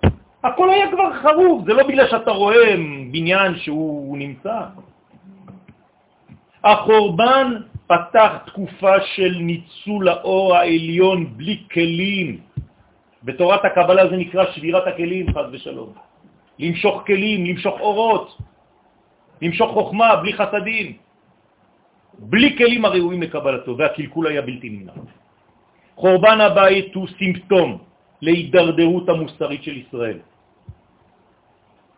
[0.44, 2.74] הכל היה כבר חרוב, זה לא בגלל שאתה רואה
[3.12, 4.60] בניין שהוא נמצא.
[6.64, 7.46] החורבן
[7.86, 12.40] פתח תקופה של ניצול האור העליון בלי כלים.
[13.22, 16.07] בתורת הקבלה זה נקרא שבירת הכלים, חז ושלום.
[16.58, 18.38] למשוך כלים, למשוך אורות,
[19.42, 20.96] למשוך חוכמה בלי חסדים,
[22.18, 24.92] בלי כלים הראויים לקבלתו, והקלקול היה בלתי נמנע.
[25.96, 27.78] חורבן הבית הוא סימפטום
[28.22, 30.18] להידרדרות המוסרית של ישראל.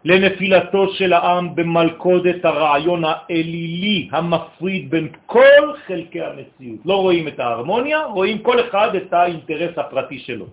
[0.05, 6.81] לנפילתו של העם במלכודת הרעיון האלילי המפריד בין כל חלקי המציאות.
[6.85, 10.47] לא רואים את ההרמוניה, רואים כל אחד את האינטרס הפרטי שלו.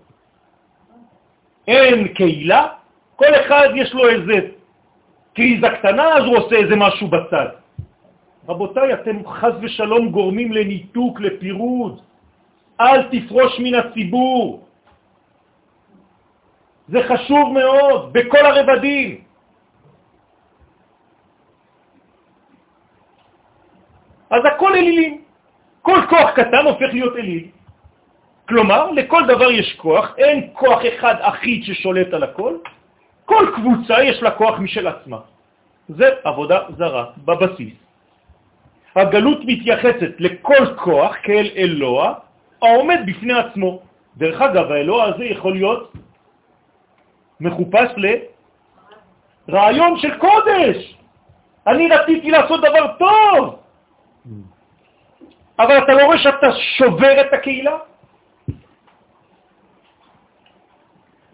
[1.68, 2.66] אין קהילה,
[3.18, 4.36] כל אחד יש לו איזה
[5.34, 7.48] קריזה קטנה, אז הוא עושה איזה משהו בצד.
[8.48, 12.00] רבותיי, אתם חז ושלום גורמים לניתוק, לפירוד.
[12.80, 14.66] אל תפרוש מן הציבור.
[16.88, 19.20] זה חשוב מאוד, בכל הרבדים.
[24.30, 25.22] אז הכל אלילים.
[25.82, 27.46] כל כוח קטן הופך להיות אליל.
[28.48, 32.54] כלומר, לכל דבר יש כוח, אין כוח אחד אחיד ששולט על הכל,
[33.28, 35.20] כל קבוצה יש לה כוח משל עצמה.
[35.88, 37.76] זה עבודה זרה בבסיס.
[38.96, 42.14] הגלות מתייחסת לכל כוח כאל אלוה
[42.62, 43.80] העומד בפני עצמו.
[44.16, 45.92] דרך אגב, האלוה הזה יכול להיות
[47.40, 47.90] מחופש
[49.48, 50.96] לרעיון של קודש.
[51.66, 53.58] אני רציתי לעשות דבר טוב,
[55.58, 57.76] אבל אתה לא רואה שאתה שובר את הקהילה?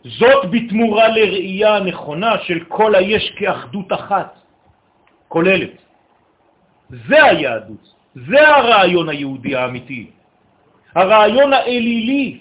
[0.05, 4.37] זאת בתמורה לראייה הנכונה של כל היש כאחדות אחת,
[5.29, 5.83] כוללת.
[7.09, 7.85] זה היהדות,
[8.15, 10.11] זה הרעיון היהודי האמיתי.
[10.95, 12.39] הרעיון האלילי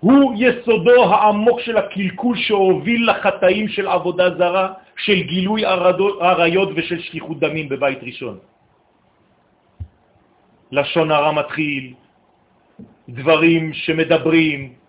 [0.00, 5.64] הוא יסודו העמוק של הקלקול שהוביל לחטאים של עבודה זרה, של גילוי
[6.20, 8.38] עריות ושל שליחות דמים בבית ראשון.
[10.72, 11.94] לשון הרע מתחיל,
[13.08, 14.83] דברים שמדברים.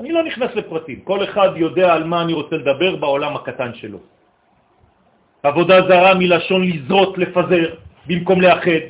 [0.00, 3.98] אני לא נכנס לפרטים, כל אחד יודע על מה אני רוצה לדבר בעולם הקטן שלו.
[5.42, 7.74] עבודה זרה מלשון לזרות, לפזר,
[8.06, 8.82] במקום לאחד.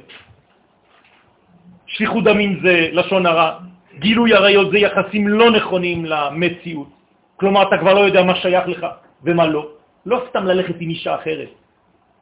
[1.86, 3.58] שליחות דמים זה לשון הרע,
[3.98, 6.88] גילוי עריות זה יחסים לא נכונים למציאות.
[7.36, 8.86] כלומר, אתה כבר לא יודע מה שייך לך
[9.24, 9.66] ומה לא.
[10.06, 11.50] לא סתם ללכת עם אישה אחרת.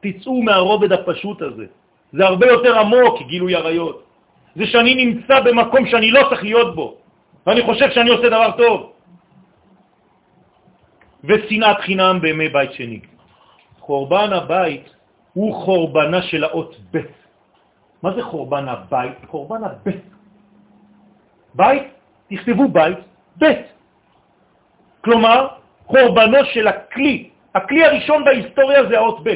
[0.01, 1.65] תצאו מהרובד הפשוט הזה.
[2.13, 4.03] זה הרבה יותר עמוק, גילוי עריות.
[4.55, 6.97] זה שאני נמצא במקום שאני לא צריך להיות בו,
[7.49, 8.93] ואני חושב שאני עושה דבר טוב.
[11.23, 12.99] ושנאת חינם בימי בית שני.
[13.79, 14.85] חורבן הבית
[15.33, 16.97] הוא חורבנה של האות ב'.
[18.03, 19.17] מה זה חורבן הבית?
[19.27, 20.05] חורבן הבית.
[21.57, 21.83] בית,
[22.29, 22.97] תכתבו בית,
[23.35, 23.65] בית.
[25.01, 25.47] כלומר,
[25.89, 27.29] חורבנו של הכלי.
[27.55, 29.29] הכלי הראשון בהיסטוריה זה האות ב'.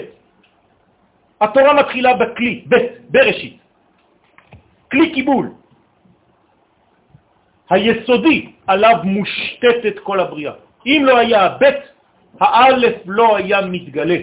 [1.42, 2.76] התורה מתחילה בכלי, ב',
[3.10, 3.58] בראשית.
[4.92, 5.63] כלי קיבול.
[7.74, 10.54] היסודי עליו מושתתת כל הבריאה.
[10.86, 11.66] אם לא היה ב',
[12.40, 14.20] האלף לא היה מתגלה.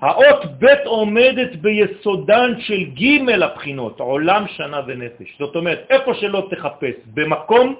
[0.00, 5.28] האות ב' עומדת ביסודן של ג' הבחינות, עולם, שנה ונפש.
[5.38, 7.74] זאת אומרת, איפה שלא תחפש, במקום,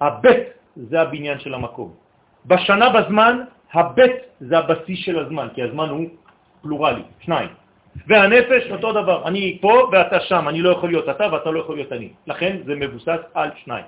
[0.00, 0.26] הב'
[0.76, 1.90] זה הבניין של המקום.
[2.46, 3.34] בשנה בזמן,
[3.74, 4.00] הב'
[4.40, 6.04] זה הבסיס של הזמן, כי הזמן הוא
[6.62, 7.67] פלורלי, שניים.
[8.06, 11.76] והנפש אותו דבר, אני פה ואתה שם, אני לא יכול להיות אתה ואתה לא יכול
[11.76, 12.08] להיות אני.
[12.26, 13.84] לכן זה מבוסס על שניים.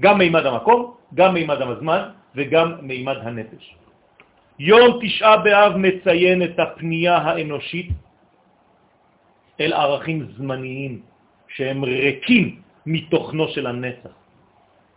[0.00, 2.02] גם מימד המקום, גם מימד הזמן
[2.34, 3.64] וגם מימד הנפש.
[4.58, 7.90] יום תשעה באב מציין את הפנייה האנושית
[9.60, 11.02] אל ערכים זמניים
[11.48, 14.14] שהם ריקים מתוכנו של הנצח.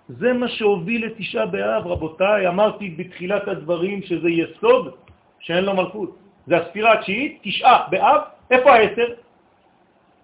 [0.10, 2.48] זה מה שהוביל לתשעה באב, רבותיי.
[2.48, 4.94] אמרתי בתחילת הדברים שזה יסוד
[5.40, 6.25] שאין לו מלכות.
[6.48, 8.22] זה הספירה התשיעית, תשעה באב,
[8.52, 9.08] איפה העשר?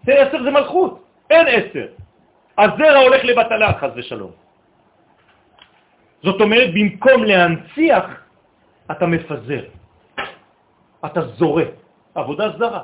[0.05, 1.88] זה עשר זה מלכות, אין עשר.
[2.57, 4.32] הזרע הולך לבטלה, חז ושלום.
[6.24, 8.05] זאת אומרת, במקום להנציח,
[8.91, 9.63] אתה מפזר,
[11.05, 11.63] אתה זורה,
[12.15, 12.84] עבודה זרה.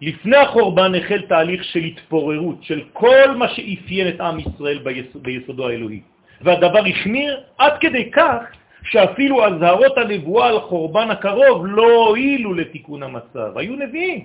[0.00, 5.68] לפני החורבן החל תהליך של התפוררות של כל מה שאפיין את עם ישראל ביסוד, ביסודו
[5.68, 6.00] האלוהי.
[6.40, 8.42] והדבר החמיר עד כדי כך
[8.84, 13.58] שאפילו הזהרות הנבואה על חורבן הקרוב לא הועילו לתיקון המצב.
[13.58, 14.24] היו נביאים,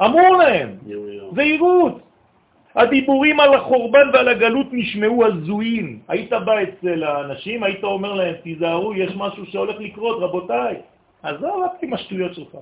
[0.00, 0.68] אמרו להם,
[1.34, 2.00] זהירות.
[2.74, 5.98] הדיבורים על החורבן ועל הגלות נשמעו הזויים.
[6.08, 10.74] היית בא אצל האנשים, היית אומר להם, תיזהרו, יש משהו שהולך לקרות, רבותיי.
[11.22, 12.52] עזוב רק עם השטויות שלך.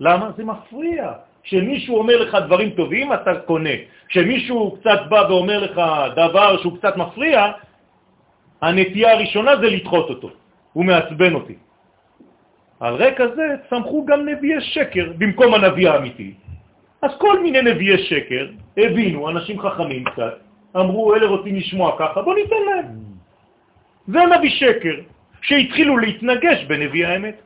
[0.00, 0.30] למה?
[0.36, 1.12] זה מפריע.
[1.42, 3.76] כשמישהו אומר לך דברים טובים, אתה קונה.
[4.08, 5.76] כשמישהו קצת בא ואומר לך
[6.16, 7.52] דבר שהוא קצת מפריע,
[8.62, 10.30] הנטייה הראשונה זה לדחות אותו.
[10.74, 11.54] הוא מעצבן אותי.
[12.80, 16.34] על רקע זה צמחו גם נביאי שקר במקום הנביא האמיתי.
[17.02, 18.46] אז כל מיני נביאי שקר
[18.76, 20.34] הבינו, אנשים חכמים קצת,
[20.76, 22.86] אמרו, אלה רוצים לשמוע ככה, בוא ניתן להם.
[24.06, 24.94] זה נביא שקר,
[25.42, 27.40] שהתחילו להתנגש בנביא האמת.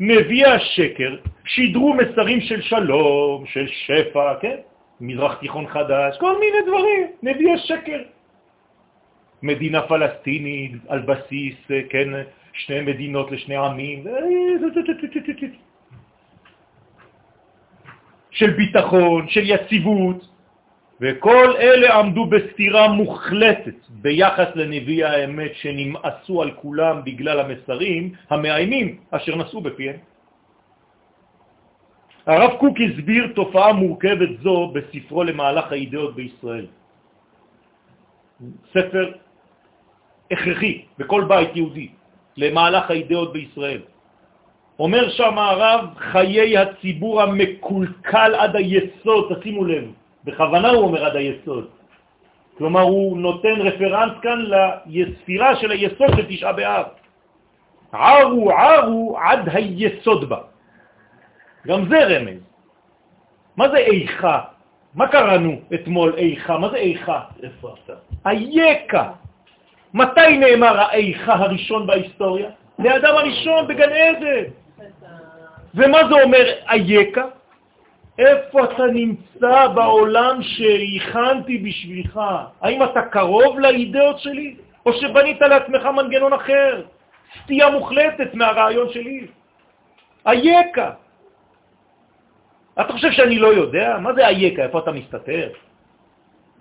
[0.00, 4.56] נביאי השקר שידרו מסרים של שלום, של שפע, כן?
[5.00, 8.02] מזרח תיכון חדש, כל מיני דברים, נביאי שקר.
[9.42, 11.56] מדינה פלסטינית על בסיס,
[11.90, 12.08] כן,
[12.52, 14.04] שני מדינות לשני עמים,
[18.30, 20.28] של ביטחון, של יציבות,
[21.00, 29.36] וכל אלה עמדו בסתירה מוחלטת ביחס לנביא האמת שנמאסו על כולם בגלל המסרים המאיימים אשר
[29.36, 29.96] נשאו בפיהם.
[32.26, 36.66] הרב קוק הסביר תופעה מורכבת זו בספרו למהלך האידאות בישראל.
[38.70, 39.12] ספר
[40.32, 41.88] הכרחי בכל בית יהודי
[42.36, 43.80] למהלך האידאות בישראל.
[44.78, 49.84] אומר שם הרב, חיי הציבור המקולקל עד היסוד, תשימו לב,
[50.24, 51.66] בכוונה הוא אומר עד היסוד.
[52.58, 54.38] כלומר, הוא נותן רפרנס כאן
[54.86, 56.86] לספירה של היסוד של תשעה באב.
[57.92, 60.38] ערו ערו עד היסוד בה.
[61.66, 62.40] גם זה רמז.
[63.56, 64.40] מה זה איכה?
[64.94, 66.58] מה קראנו אתמול איכה?
[66.58, 67.20] מה זה איכה?
[67.42, 67.92] איפה אתה?
[68.26, 69.12] אייכה.
[69.94, 72.50] מתי נאמר האיכה הראשון בהיסטוריה?
[72.78, 74.44] לאדם הראשון בגן עדן.
[75.74, 77.24] ומה זה אומר אייכה?
[78.18, 82.20] איפה אתה נמצא בעולם שהכנתי בשבילך?
[82.60, 84.56] האם אתה קרוב לאידאות שלי?
[84.86, 86.82] או שבנית לעצמך מנגנון אחר?
[87.42, 89.26] סטייה מוחלטת מהרעיון שלי.
[90.26, 90.90] אייכה.
[92.80, 93.98] אתה חושב שאני לא יודע?
[94.00, 94.62] מה זה אייכה?
[94.62, 95.48] איפה אתה מסתתר?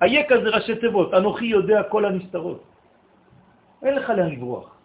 [0.01, 2.70] אייכה זה ראשי תיבות, אנוכי יודע כל הנסתרות.
[3.84, 4.77] אין לך לאן לברוח.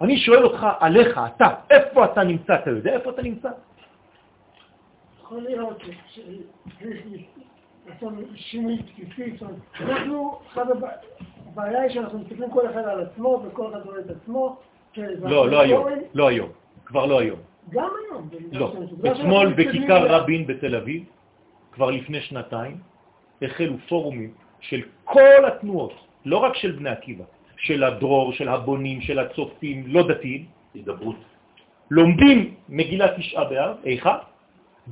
[0.00, 2.54] אני שואל אותך עליך, אתה, איפה אתה נמצא?
[2.54, 3.48] אתה יודע איפה אתה נמצא?
[5.20, 5.82] יכול להיות
[8.34, 9.44] שינוי בסיסי,
[9.80, 10.38] אנחנו,
[11.46, 14.56] הבעיה היא שאנחנו מסתכלים כל אחד על עצמו וכל אחד רואה את עצמו.
[14.96, 16.48] לא, לא היום, לא היום,
[16.84, 17.38] כבר לא היום.
[17.70, 18.28] גם היום.
[18.52, 18.74] לא,
[19.12, 21.04] אתמול בכיכר רבין בתל אביב,
[21.72, 22.76] כבר לפני שנתיים,
[23.42, 25.92] החלו פורומים של כל התנועות,
[26.24, 27.24] לא רק של בני עקיבא,
[27.60, 30.44] של הדרור, של הבונים, של הצופים, לא דתיים,
[30.74, 31.16] הידברות.
[31.90, 34.18] לומדים מגילת תשעה באב, איכה,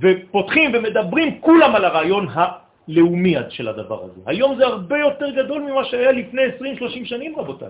[0.00, 4.20] ופותחים ומדברים כולם על הרעיון הלאומי של הדבר הזה.
[4.26, 6.42] היום זה הרבה יותר גדול ממה שהיה לפני
[7.02, 7.68] 20-30 שנים, רבותיי.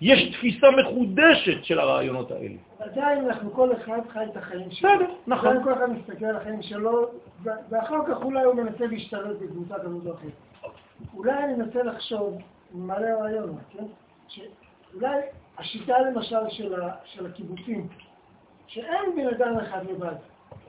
[0.00, 2.54] יש תפיסה מחודשת של הרעיונות האלה.
[2.78, 4.90] עדיין אנחנו כל אחד חי את החיים שלו.
[4.90, 5.64] בסדר, נכון.
[5.64, 7.06] כל אחד מסתכל על החיים שלו,
[7.44, 10.72] ואחר כך אולי הוא מנסה להשתלט בקבוצה כזאת או אחרת.
[11.14, 12.38] אולי אני מנסה לחשוב
[12.74, 13.84] מלא רעיון, כן?
[14.28, 15.20] שאולי
[15.58, 17.88] השיטה למשל של, ה, של הקיבוצים,
[18.66, 20.14] שאין בן אדם אחד לבד,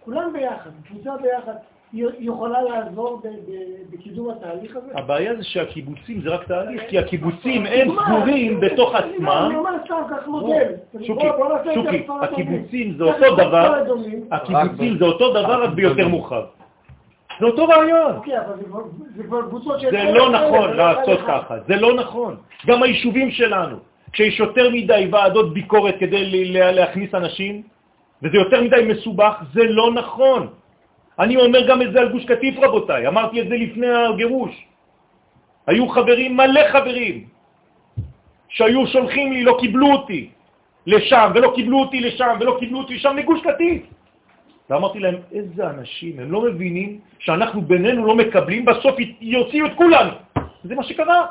[0.06, 1.56] כולם ביחד, קבוצה ביחד,
[1.91, 3.22] היא יכולה לעזור
[3.89, 4.88] בקידום התהליך הזה?
[4.93, 9.30] הבעיה זה שהקיבוצים זה רק תהליך, כי הקיבוצים הם סגורים בתוך עצמם.
[9.30, 10.74] אני אומר סתם, כך מודל.
[11.08, 11.28] שוקי,
[11.74, 13.84] שוקי, הקיבוצים זה אותו דבר,
[14.32, 16.43] הקיבוצים זה אותו דבר רק ביותר מורחב.
[17.40, 18.16] זה אותו רעיון.
[18.16, 18.56] אוקיי, אבל
[19.16, 22.36] זה כבר קבוצות זה לא נכון לעשות ככה, זה לא נכון.
[22.68, 23.78] גם היישובים שלנו,
[24.12, 27.62] כשיש יותר מדי ועדות ביקורת כדי להכניס אנשים,
[28.24, 30.48] וזה יותר מדי מסובך, זה לא נכון.
[31.20, 34.66] אני אומר גם את זה על גוש קטיף, רבותיי, אמרתי את זה לפני הגירוש.
[35.68, 37.24] היו חברים, מלא חברים,
[38.50, 40.30] שהיו שולחים לי, לא קיבלו אותי
[40.88, 43.82] לשם, ולא קיבלו אותי לשם, ולא קיבלו אותי לשם, לגוש קטיף.
[44.70, 50.13] ואמרתי להם, איזה אנשים, הם לא מבינים שאנחנו בינינו לא מקבלים, בסוף יוציאו את כולנו.
[50.63, 51.26] זה מה שקרה.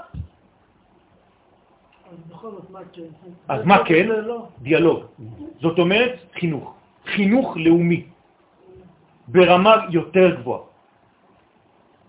[3.48, 4.06] אז מה כן?
[4.08, 4.46] לא.
[4.58, 5.04] דיאלוג.
[5.60, 6.74] זאת אומרת, חינוך.
[7.06, 8.04] חינוך לאומי.
[9.28, 10.62] ברמה יותר גבוהה.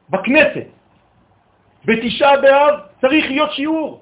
[0.10, 0.68] בכנסת,
[1.86, 4.02] בתשעה באב, צריך להיות שיעור.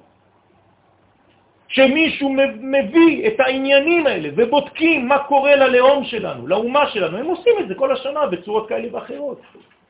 [1.68, 7.18] שמישהו מביא את העניינים האלה ובודקים מה קורה ללאום שלנו, לאומה שלנו.
[7.18, 9.40] הם עושים את זה כל השנה בצורות כאלה ואחרות.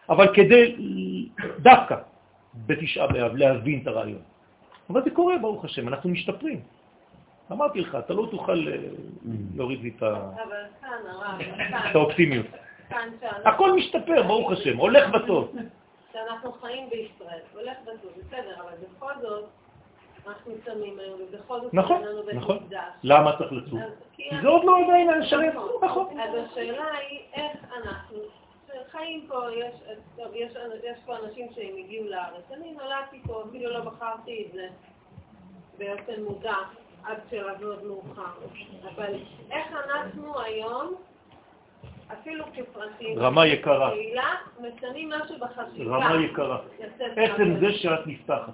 [0.09, 0.76] אבל כדי
[1.59, 1.97] דווקא
[2.66, 4.22] בתשעה באב להבין את הרעיון.
[4.91, 6.61] אבל זה קורה, ברוך השם, אנחנו משתפרים.
[7.53, 8.76] אמרתי לך, אתה לא תוכל אה,
[9.57, 10.31] להוריד לי את ה-
[11.91, 12.47] את האופטימיות.
[13.45, 15.55] הכל משתפר, ברוך השם, הולך בטוב.
[16.12, 19.45] שאנחנו חיים בישראל, הולך בטוב, בסדר, אבל בכל זאת,
[20.29, 22.03] אנחנו צמים היום, ובכל זאת נכון,
[22.35, 22.68] נכון.
[23.03, 23.81] למה צריך לצום?
[24.12, 24.79] כי זה עוד לא
[25.18, 25.49] לשלם.
[25.49, 25.70] נכון.
[25.83, 26.20] נכון.
[26.20, 28.18] אז השאלה היא איך אנחנו
[28.91, 29.74] חיים פה, יש,
[30.16, 30.53] טוב, יש,
[30.85, 32.45] יש פה אנשים שהם הגיעו לארץ.
[32.53, 34.68] אני נולדתי פה, אפילו לא בחרתי את זה
[35.79, 36.57] באופן מודע
[37.05, 38.33] עד שלב מאוד מאוחר.
[38.95, 39.14] אבל
[39.51, 40.95] איך אנחנו היום,
[42.12, 43.91] אפילו כפרטים, רמה יקרה.
[43.91, 45.97] קהילה, משנים משהו בחשיבה.
[45.97, 46.59] רמה יקרה.
[47.16, 47.55] עצם.
[47.61, 48.53] זה שאת נפתחת.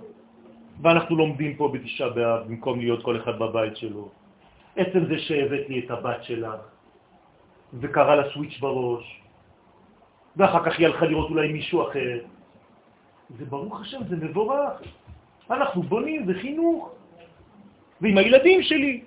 [0.83, 4.09] ואנחנו לומדים פה בתשעה באב במקום להיות כל אחד בבית שלו.
[4.77, 6.61] עצם זה שהבאת לי את הבת שלך,
[7.81, 9.20] וקרה לה סוויץ' בראש,
[10.37, 12.18] ואחר כך היא הלכה לראות אולי מישהו אחר.
[13.39, 14.83] זה ברוך השם, זה מבורך.
[15.51, 16.91] אנחנו בונים, זה חינוך.
[18.01, 19.03] ועם הילדים שלי.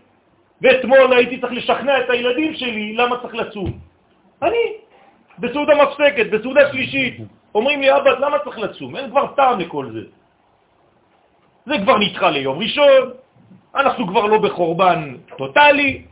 [0.62, 3.80] ואתמול הייתי צריך לשכנע את הילדים שלי למה צריך לצום.
[4.42, 4.64] אני,
[5.40, 7.18] בסעודה מפסקת, בסעודה שלישית.
[7.56, 8.96] אומרים לי, אבא, למה צריך לצום?
[8.96, 10.02] אין כבר טעם לכל זה.
[11.68, 13.04] זה כבר נדחה ליום ראשון,
[13.76, 16.06] אנחנו כבר לא בחורבן טוטלי.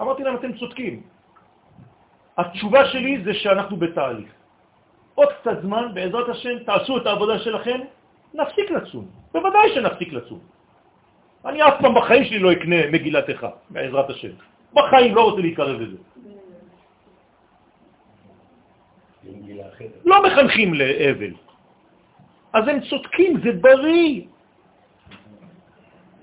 [0.00, 1.00] אמרתי להם, אתם צודקים.
[2.38, 4.30] התשובה שלי זה שאנחנו בתהליך.
[5.14, 7.80] עוד קצת זמן, בעזרת השם, תעשו את העבודה שלכם,
[8.34, 9.06] נפסיק לצום.
[9.32, 10.40] בוודאי שנפסיק לצום.
[11.46, 14.34] אני אף פעם בחיים שלי לא אקנה מגילת איכה, בעזרת השם.
[14.74, 15.96] בחיים לא רוצה להתקרב לזה.
[20.04, 21.32] לא מחנכים לאבל.
[22.52, 24.35] אז הם צודקים, זה בריא.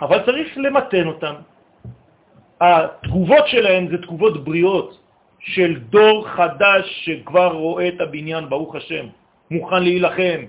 [0.04, 1.36] אבל צריך למתן אותם.
[2.62, 5.00] התגובות שלהם זה תגובות בריאות
[5.40, 9.06] של דור חדש שכבר רואה את הבניין, ברוך השם,
[9.52, 10.42] מוכן להילחם,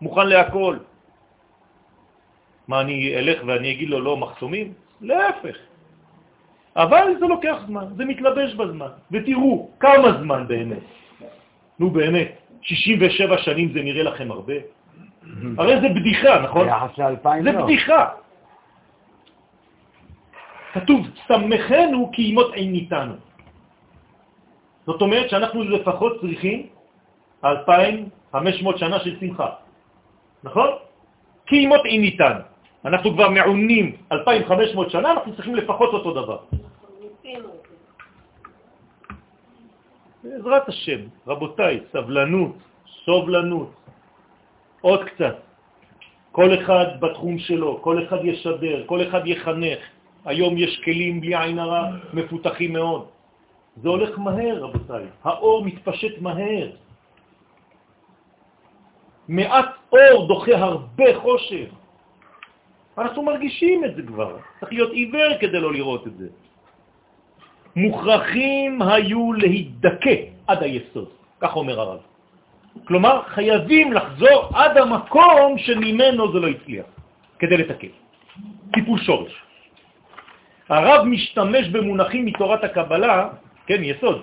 [0.00, 0.76] מוכן להכל.
[2.68, 4.72] מה, אני אלך ואני אגיד לו לא מחסומים?
[5.00, 5.56] להפך.
[6.76, 8.92] אבל זה לוקח זמן, זה מתלבש בזמן.
[9.12, 10.84] ותראו, כמה זמן באמת.
[11.78, 12.30] נו באמת,
[12.62, 14.54] 67 שנים זה נראה לכם הרבה?
[15.58, 16.66] הרי זה בדיחה, נכון?
[16.66, 17.64] ביחס לאלפיים זה לא.
[17.64, 18.23] בדיחה.
[20.74, 23.14] כתוב, שמחנו כי ימות עיניתנו.
[24.86, 26.66] זאת אומרת שאנחנו לפחות צריכים
[27.44, 29.48] 2,500 שנה של שמחה.
[30.44, 30.68] נכון?
[31.46, 32.40] כי ימות עיניתנו.
[32.84, 36.38] אנחנו כבר מעונים 2,500 שנה, אנחנו צריכים לפחות אותו דבר.
[40.24, 42.56] בעזרת השם, רבותיי, סבלנות,
[43.04, 43.70] סובלנות,
[44.80, 45.36] עוד קצת.
[46.32, 49.80] כל אחד בתחום שלו, כל אחד ישדר, כל אחד יחנך.
[50.24, 53.06] היום יש כלים בלי עין הרע מפותחים מאוד.
[53.76, 55.04] זה הולך מהר, רבותיי.
[55.24, 56.70] האור מתפשט מהר.
[59.28, 61.68] מעט אור דוחה הרבה חושך.
[62.98, 64.36] אנחנו מרגישים את זה כבר.
[64.60, 66.28] צריך להיות עיוור כדי לא לראות את זה.
[67.76, 70.16] מוכרחים היו להידכא
[70.46, 71.08] עד היסוד,
[71.40, 72.00] כך אומר הרב.
[72.84, 76.86] כלומר, חייבים לחזור עד המקום שממנו זה לא הצליח,
[77.38, 77.94] כדי לתקן.
[78.74, 79.34] טיפול שורש.
[80.68, 83.28] הרב משתמש במונחים מתורת הקבלה,
[83.66, 84.22] כן, יסוד,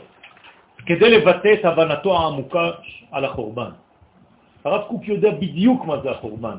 [0.85, 2.71] כדי לבטא את הבנתו העמוקה
[3.11, 3.71] על החורבן.
[4.65, 6.57] הרב קוק יודע בדיוק מה זה החורבן.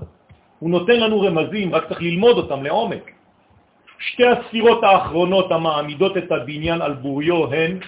[0.59, 3.11] הוא נותן לנו רמזים, רק צריך ללמוד אותם לעומק.
[3.99, 7.79] שתי הספירות האחרונות המעמידות את הבניין על בוריו הן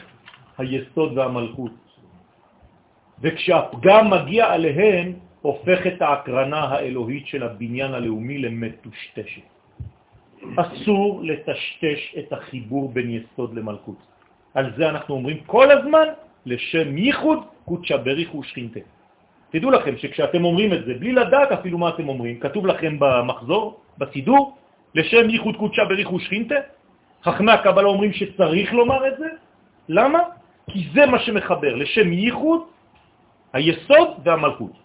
[0.59, 1.73] היסוד והמלכות.
[3.23, 9.54] וכשהפגם מגיע עליהן, הופך את ההקרנה האלוהית של הבניין הלאומי למטושטשת.
[10.57, 13.97] אסור לטשטש את החיבור בין יסוד למלכות.
[14.55, 16.07] על זה אנחנו אומרים כל הזמן,
[16.47, 18.81] לשם ייחוד קודשא בריחו ושכינתה.
[19.51, 23.81] תדעו לכם שכשאתם אומרים את זה, בלי לדעת אפילו מה אתם אומרים, כתוב לכם במחזור,
[23.99, 24.57] בסידור,
[24.95, 26.55] לשם ייחוד קודשא בריחו ושכינתה,
[27.25, 29.29] חכמי הקבלה אומרים שצריך לומר את זה.
[29.89, 30.19] למה?
[30.71, 32.61] כי זה מה שמחבר, לשם ייחוד,
[33.53, 34.84] היסוד והמלכות.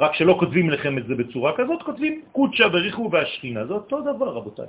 [0.00, 3.66] רק שלא כותבים לכם את זה בצורה כזאת, כותבים קודשא בריחו והשכינה.
[3.66, 4.66] זה אותו דבר, רבותיי.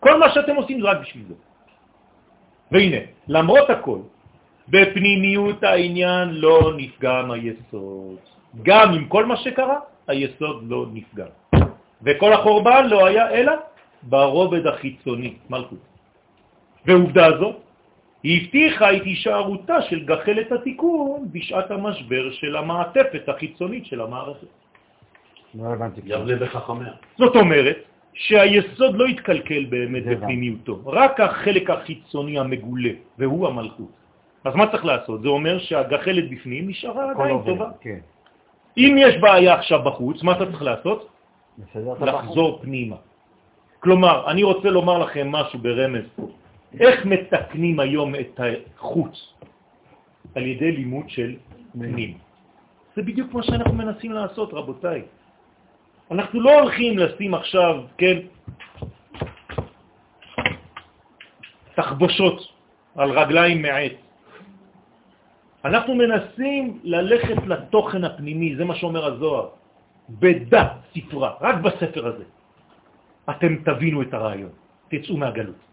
[0.00, 1.34] כל מה שאתם עושים זה רק בשביל זה.
[2.72, 3.98] והנה, למרות הכל,
[4.68, 8.18] בפנימיות העניין לא נפגם היסוד.
[8.62, 9.78] גם עם כל מה שקרה,
[10.08, 11.32] היסוד לא נפגם.
[12.02, 13.52] וכל החורבן לא היה אלא
[14.02, 15.78] ברובד החיצוני, מלכות.
[16.86, 17.48] ועובדה זו,
[18.22, 24.46] היא הבטיחה את הישארותה של גחלת התיקון בשעת המשבר של המעטפת החיצונית של המערכת.
[25.54, 26.02] לא הבנתי.
[26.02, 26.22] כלום.
[26.22, 26.92] יבנה בחכמיה.
[27.18, 27.76] זאת אומרת
[28.14, 30.04] שהיסוד לא יתקלקל באמת.
[30.04, 33.90] בפנימיותו, רק החלק החיצוני המגולה, והוא המלכות.
[34.44, 35.22] אז מה צריך לעשות?
[35.22, 37.70] זה אומר שהגחלת בפנים נשארה עדיין עובד, טובה.
[37.80, 37.98] כן.
[38.76, 41.08] אם יש בעיה עכשיו בחוץ, מה אתה צריך לעשות?
[42.00, 42.96] לחזור פנימה.
[43.80, 46.06] כלומר, אני רוצה לומר לכם משהו ברמז.
[46.80, 49.14] איך מתקנים היום את החוץ?
[50.34, 51.36] על ידי לימוד של
[51.72, 52.18] פנים.
[52.96, 55.02] זה בדיוק מה שאנחנו מנסים לעשות, רבותיי.
[56.10, 58.18] אנחנו לא הולכים לשים עכשיו, כן,
[61.74, 62.38] תחבושות
[62.96, 63.96] על רגליים מעץ.
[65.64, 69.48] אנחנו מנסים ללכת לתוכן הפנימי, זה מה שאומר הזוהר.
[70.08, 72.24] בדה ספרה, רק בספר הזה.
[73.30, 74.52] אתם תבינו את הרעיון,
[74.88, 75.71] תצאו מהגלות.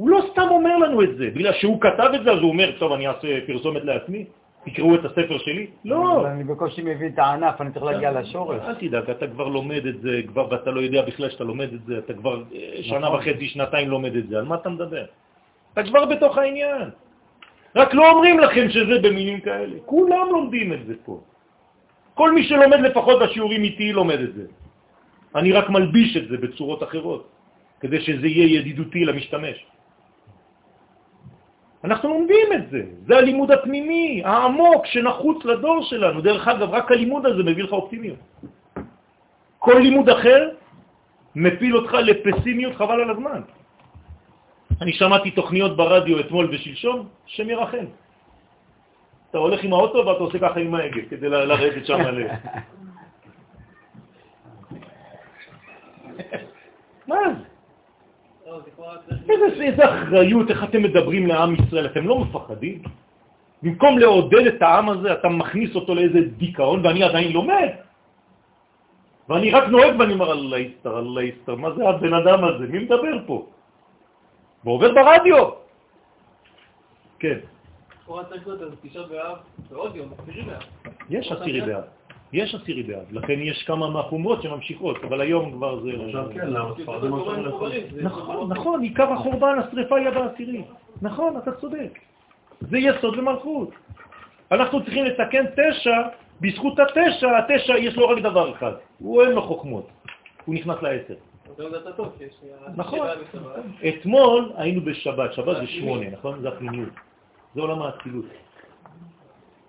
[0.00, 2.70] הוא לא סתם אומר לנו את זה, בגלל שהוא כתב את זה, אז הוא אומר,
[2.78, 4.24] טוב, אני אעשה פרסומת לעצמי,
[4.64, 5.66] תקראו את הספר שלי.
[5.84, 6.26] לא.
[6.26, 8.60] אני בקושי מבין את הענף, אני צריך להגיע לשורש.
[8.64, 11.84] אל תדאג, אתה כבר לומד את זה, כבר, ואתה לא יודע בכלל שאתה לומד את
[11.86, 13.18] זה, אתה כבר אה, שנה נכון.
[13.18, 15.04] וחצי, שנתיים לומד את זה, על מה אתה מדבר?
[15.72, 16.90] אתה כבר בתוך העניין.
[17.76, 19.76] רק לא אומרים לכם שזה במילים כאלה.
[19.84, 21.20] כולם לומדים את זה פה.
[22.14, 24.44] כל מי שלומד לפחות בשיעורים איתי לומד את זה.
[25.36, 27.28] אני רק מלביש את זה בצורות אחרות,
[27.80, 29.56] כדי שזה יהיה ידידותי למשתמש.
[31.84, 36.20] אנחנו לומדים את זה, זה הלימוד הפנימי, העמוק, שנחוץ לדור שלנו.
[36.20, 38.18] דרך אגב, רק הלימוד הזה מביא לך אופטימיות.
[39.58, 40.48] כל לימוד אחר
[41.36, 43.40] מפיל אותך לפסימיות חבל על הזמן.
[44.80, 47.84] אני שמעתי תוכניות ברדיו אתמול ושלשום, שם ירחם.
[49.30, 52.26] אתה הולך עם האוטו ואתה עושה ככה עם ההגה, כדי לרדת שם ל...
[57.08, 57.24] מה זה?
[57.28, 58.39] לא, זה כבר צריך...
[59.62, 62.82] איזה, אחריות, איך אתם מדברים לעם ישראל, אתם לא מפחדים?
[63.62, 67.68] במקום לעודד את העם הזה, אתה מכניס אותו לאיזה דיכאון, ואני עדיין לומד.
[69.28, 72.66] ואני רק נוהג ואני אומר, אללה יסתר, אללה יסתר, מה זה הבן אדם הזה?
[72.66, 73.46] מי מדבר פה?
[74.64, 75.50] ועובר ברדיו.
[77.18, 77.38] כן.
[81.10, 81.99] יש עשירי באב.
[82.32, 85.90] יש עשירי באב, לכן יש כמה מהחומרות שממשיכות, אבל היום כבר זה...
[86.34, 86.48] כן,
[88.02, 90.62] נכון, נכון, עיקר החורבן, השריפה היא בעשירי.
[91.02, 91.98] נכון, אתה צודק.
[92.60, 93.70] זה יסוד למלכות.
[94.52, 95.96] אנחנו צריכים לתקן תשע,
[96.40, 99.88] בזכות התשע, התשע יש לו רק דבר אחד, הוא אין לו חוכמות,
[100.44, 101.14] הוא נכנס לעשר.
[102.76, 103.08] נכון.
[103.88, 106.40] אתמול היינו בשבת, שבת זה שמונה, נכון?
[106.40, 106.88] זה הפנימיות.
[107.54, 108.24] זה עולם האצילות.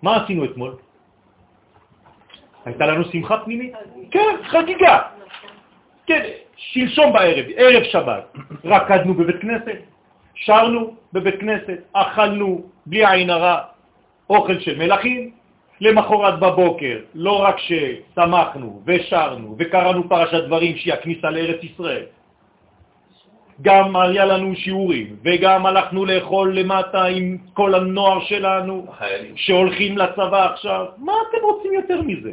[0.02, 0.76] מה עשינו אתמול?
[2.64, 3.72] הייתה לנו שמחה פנימית?
[4.10, 4.98] כן, חגיגה.
[6.06, 6.22] כן,
[6.56, 8.32] שלשום בערב, ערב שבת,
[8.64, 9.78] רקדנו בבית כנסת,
[10.34, 13.58] שרנו בבית כנסת, אכלנו בלי עין הרע
[14.30, 15.30] אוכל של מלכים,
[15.80, 22.04] למחרת בבוקר, לא רק ששמחנו ושרנו וקראנו פרשת דברים שהיא הכניסה לארץ ישראל,
[23.62, 28.86] גם היה לנו שיעורים, וגם הלכנו לאכול למטה עם כל הנוער שלנו.
[29.36, 30.86] שהולכים לצבא עכשיו.
[30.98, 32.30] מה אתם רוצים יותר מזה?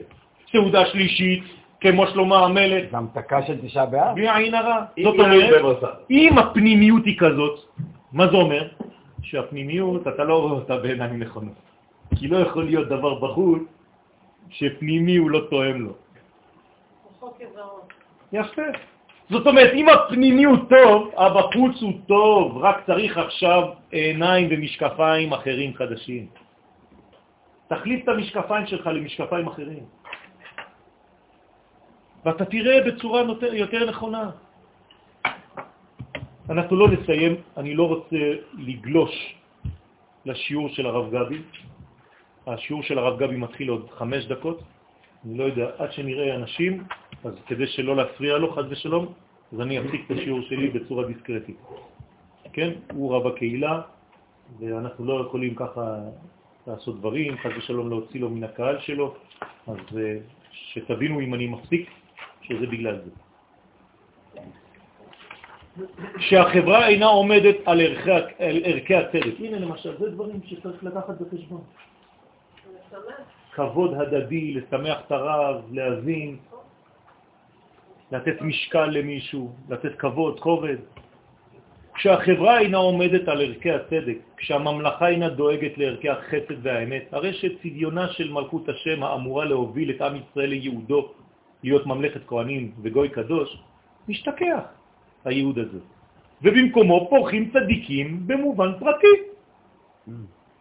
[0.51, 1.43] סעודה שלישית,
[1.81, 4.15] כמו שלמה המלך, גם תקה של תשעה באב?
[4.15, 4.83] בלי עין הרע.
[4.97, 5.83] אם זאת אומרת.
[6.09, 7.59] אם הפנימיות היא כזאת,
[8.13, 8.67] מה זה אומר?
[9.21, 11.53] שהפנימיות, אתה לא רואה אותה בעיניים נכונות.
[12.15, 13.63] כי לא יכול להיות דבר בחוץ
[14.49, 15.93] שפנימי הוא לא תואם לו.
[18.33, 18.61] יפה.
[19.29, 25.73] זאת אומרת, אם הפנימי הוא טוב, הבחוץ הוא טוב, רק צריך עכשיו עיניים ומשקפיים אחרים
[25.73, 26.25] חדשים.
[27.67, 29.83] תחליף את המשקפיים שלך למשקפיים אחרים.
[32.25, 33.21] ואתה תראה בצורה
[33.53, 34.29] יותר, נכונה.
[36.49, 38.21] אנחנו לא נסיים, אני לא רוצה
[38.57, 39.35] לגלוש
[40.25, 41.41] לשיעור של הרב גבי.
[42.47, 44.61] השיעור של הרב גבי מתחיל עוד חמש דקות.
[45.25, 46.83] אני לא יודע, עד שנראה אנשים,
[47.23, 49.13] אז כדי שלא להפריע לו, חד ושלום,
[49.53, 51.57] אז אני אפסיק את השיעור שלי בצורה דיסקרטית.
[52.53, 52.69] כן?
[52.93, 53.81] הוא רב הקהילה,
[54.59, 55.97] ואנחנו לא יכולים ככה
[56.67, 59.15] לעשות דברים, חד ושלום להוציא לו מן הקהל שלו,
[59.67, 60.17] אז אה,
[60.51, 61.89] שתבינו אם אני מפסיק,
[62.41, 63.11] שזה בגלל זה.
[66.19, 69.39] שהחברה אינה עומדת על ערכי, על ערכי הצדק.
[69.39, 71.61] הנה למשל, זה דברים שצריך לקחת בחשבון.
[73.51, 76.37] כבוד הדדי, לשמח את הרב, להזין,
[78.11, 80.77] לתת משקל למישהו, לתת כבוד, כובד.
[81.93, 88.31] כשהחברה אינה עומדת על ערכי הצדק, כשהממלכה אינה דואגת לערכי החסד והאמת, הרי שצביונה של
[88.31, 91.11] מלכות השם האמורה להוביל את עם ישראל ליהודו,
[91.63, 93.57] להיות ממלכת כהנים וגוי קדוש,
[94.07, 94.63] משתכח
[95.25, 95.79] הייעוד הזה.
[96.41, 99.15] ובמקומו פורחים צדיקים במובן פרטי.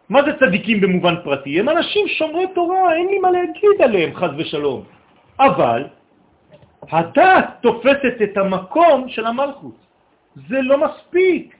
[0.09, 1.59] מה זה צדיקים במובן פרטי?
[1.59, 4.83] הם אנשים שומרי תורה, אין לי מה להגיד עליהם, חז ושלום.
[5.39, 5.87] אבל
[6.81, 9.75] הדת תופסת את המקום של המלכות.
[10.49, 11.55] זה לא מספיק.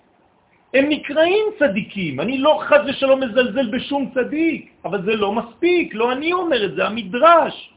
[0.73, 6.11] הם נקראים צדיקים, אני לא חד ושלום מזלזל בשום צדיק, אבל זה לא מספיק, לא
[6.11, 7.73] אני אומר את זה, המדרש.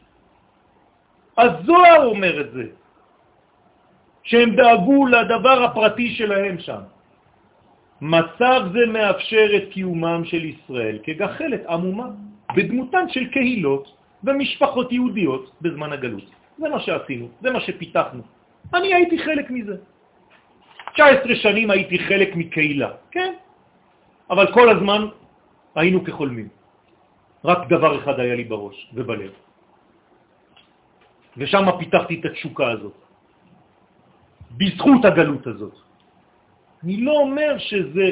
[1.38, 2.64] הזוהר אומר את זה,
[4.22, 6.82] שהם דאגו לדבר הפרטי שלהם שם.
[8.00, 12.08] מצב זה מאפשר את קיומם של ישראל כגחלת עמומה,
[12.56, 16.26] בדמותן של קהילות ומשפחות יהודיות בזמן הגלות.
[16.58, 18.22] זה מה שעשינו, זה מה שפיתחנו.
[18.74, 19.76] אני הייתי חלק מזה.
[20.94, 23.32] 19 שנים הייתי חלק מקהילה, כן,
[24.30, 25.00] אבל כל הזמן
[25.74, 26.48] היינו כחולמים.
[27.44, 29.32] רק דבר אחד היה לי בראש ובלב.
[31.36, 32.96] ושם פיתחתי את התשוקה הזאת,
[34.56, 35.76] בזכות הגלות הזאת.
[36.84, 38.10] אני לא אומר שזה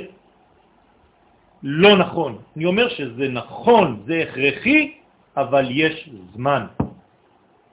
[1.63, 4.95] לא נכון, אני אומר שזה נכון, זה הכרחי,
[5.37, 6.67] אבל יש זמן.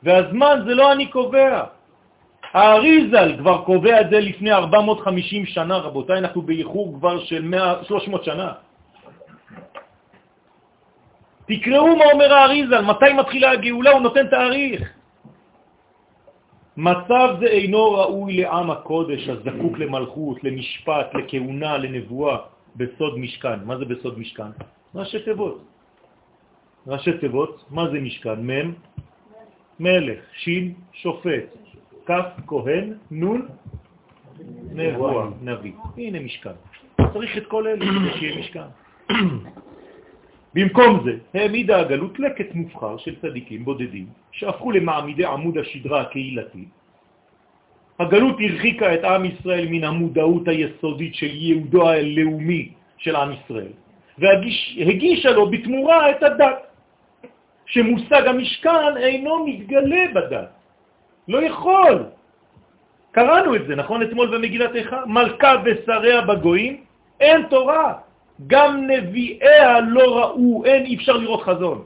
[0.04, 1.64] והזמן זה לא אני קובע.
[2.54, 8.24] האריזל כבר קובע את זה לפני 450 שנה, רבותיי, אנחנו באיחור כבר של 100, 300
[8.24, 8.52] שנה.
[11.48, 14.97] תקראו מה אומר האריזל, מתי מתחילה הגאולה, הוא נותן תאריך.
[16.78, 22.38] מצב זה אינו ראוי לעם הקודש הזקוק למלכות, למשפט, לכהונה, לנבואה,
[22.76, 23.60] בסוד משכן.
[23.66, 24.52] מה זה בסוד משכן?
[24.96, 25.64] ראשי תיבות.
[26.88, 28.52] ראשי תיבות, מה זה משכן?
[28.52, 28.74] מ'
[29.80, 31.50] מלך, שין שופט,
[32.06, 33.48] כף כהן, נון
[34.72, 35.74] נבואה, נביא.
[35.98, 36.58] הנה משכן.
[37.14, 38.70] צריך את כל אלה כדי שיהיה משכן.
[40.58, 46.66] במקום זה העמידה הגלות לקט מובחר של צדיקים בודדים שהפכו למעמידי עמוד השדרה הקהילתי.
[48.00, 53.74] הגלות הרחיקה את עם ישראל מן המודעות היסודית של יהודו הלאומי של עם ישראל
[54.18, 56.60] והגישה לו בתמורה את הדת,
[57.66, 60.50] שמושג המשכן אינו מתגלה בדת.
[61.28, 62.04] לא יכול.
[63.12, 64.04] קראנו את זה, נכון?
[64.04, 65.06] אתמול במגילת איכה.
[65.06, 66.82] מלכה ושריה בגויים,
[67.20, 68.07] אין תורה.
[68.48, 71.84] גם נביאיה לא ראו, אין, אי אפשר לראות חזון.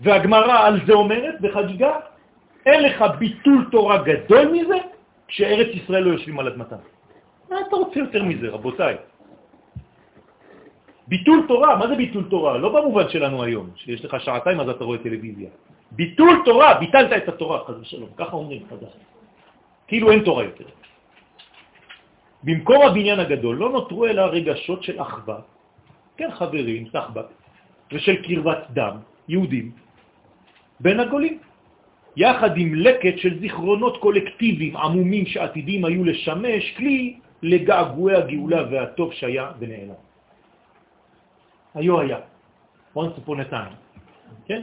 [0.00, 1.92] והגמרא על זה אומרת בחגיגה,
[2.66, 4.78] אין לך ביטול תורה גדול מזה,
[5.28, 6.76] כשארץ ישראל לא יושבים על אדמתם.
[7.50, 8.96] מה אתה רוצה יותר מזה, רבותיי?
[11.08, 12.58] ביטול תורה, מה זה ביטול תורה?
[12.58, 15.50] לא במובן שלנו היום, שיש לך שעתיים אז אתה רואה טלוויזיה.
[15.90, 18.92] ביטול תורה, ביטלת את התורה, חז ושלום, ככה אומרים חדש.
[19.88, 20.64] כאילו אין תורה יותר.
[22.42, 25.38] במקום הבניין הגדול לא נותרו אלא רגשות של אחווה,
[26.16, 27.28] כן חברים, סחבק,
[27.92, 28.96] ושל קרבת דם,
[29.28, 29.70] יהודים,
[30.80, 31.38] בין הגולים,
[32.16, 39.52] יחד עם לקט של זיכרונות קולקטיביים עמומים שעתידים היו לשמש כלי לגעגועי הגאולה והטוב שהיה
[39.58, 40.00] ונעלם.
[41.74, 42.18] היו היה,
[42.96, 43.74] once upon a time,
[44.46, 44.62] כן?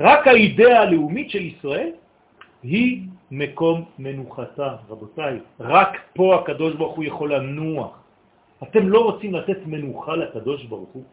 [0.00, 1.90] רק האידאה הלאומית של ישראל
[2.62, 5.38] היא מקום מנוחתה, רבותיי.
[5.60, 8.02] רק פה הקדוש ברוך הוא יכול לנוח.
[8.62, 11.04] אתם לא רוצים לתת מנוחה לקדוש ברוך הוא?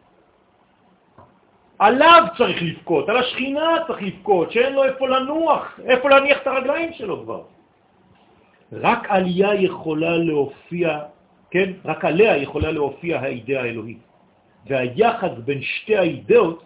[1.78, 6.92] עליו צריך לבכות, על השכינה צריך לבכות, שאין לו איפה לנוח, איפה להניח את הרגליים
[6.92, 7.42] שלו כבר.
[8.72, 11.00] רק עלייה יכולה להופיע,
[11.50, 11.72] כן?
[11.84, 13.98] רק עליה יכולה להופיע האידאה האלוהית.
[14.66, 16.64] והיחס בין שתי האידאות,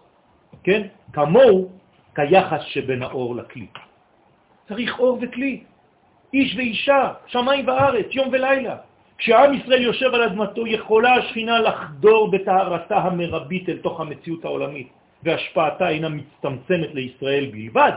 [0.63, 0.87] כן?
[1.13, 1.69] כמוהו
[2.15, 3.67] כיחס שבין האור לכלי.
[4.71, 5.63] צריך אור וכלי,
[6.35, 8.77] איש ואישה, שמיים וארץ, יום ולילה.
[9.19, 14.89] כשעם ישראל יושב על אדמתו, יכולה השכינה לחדור בטהרתה המרבית אל תוך המציאות העולמית,
[15.23, 17.93] והשפעתה אינה מצטמצמת לישראל בלבד,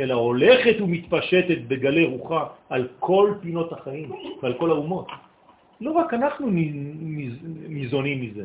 [0.00, 4.12] אלא הולכת ומתפשטת בגלי רוחה על כל פינות החיים
[4.42, 5.08] ועל כל האומות.
[5.80, 6.48] לא רק אנחנו
[7.68, 8.44] ניזונים מזה,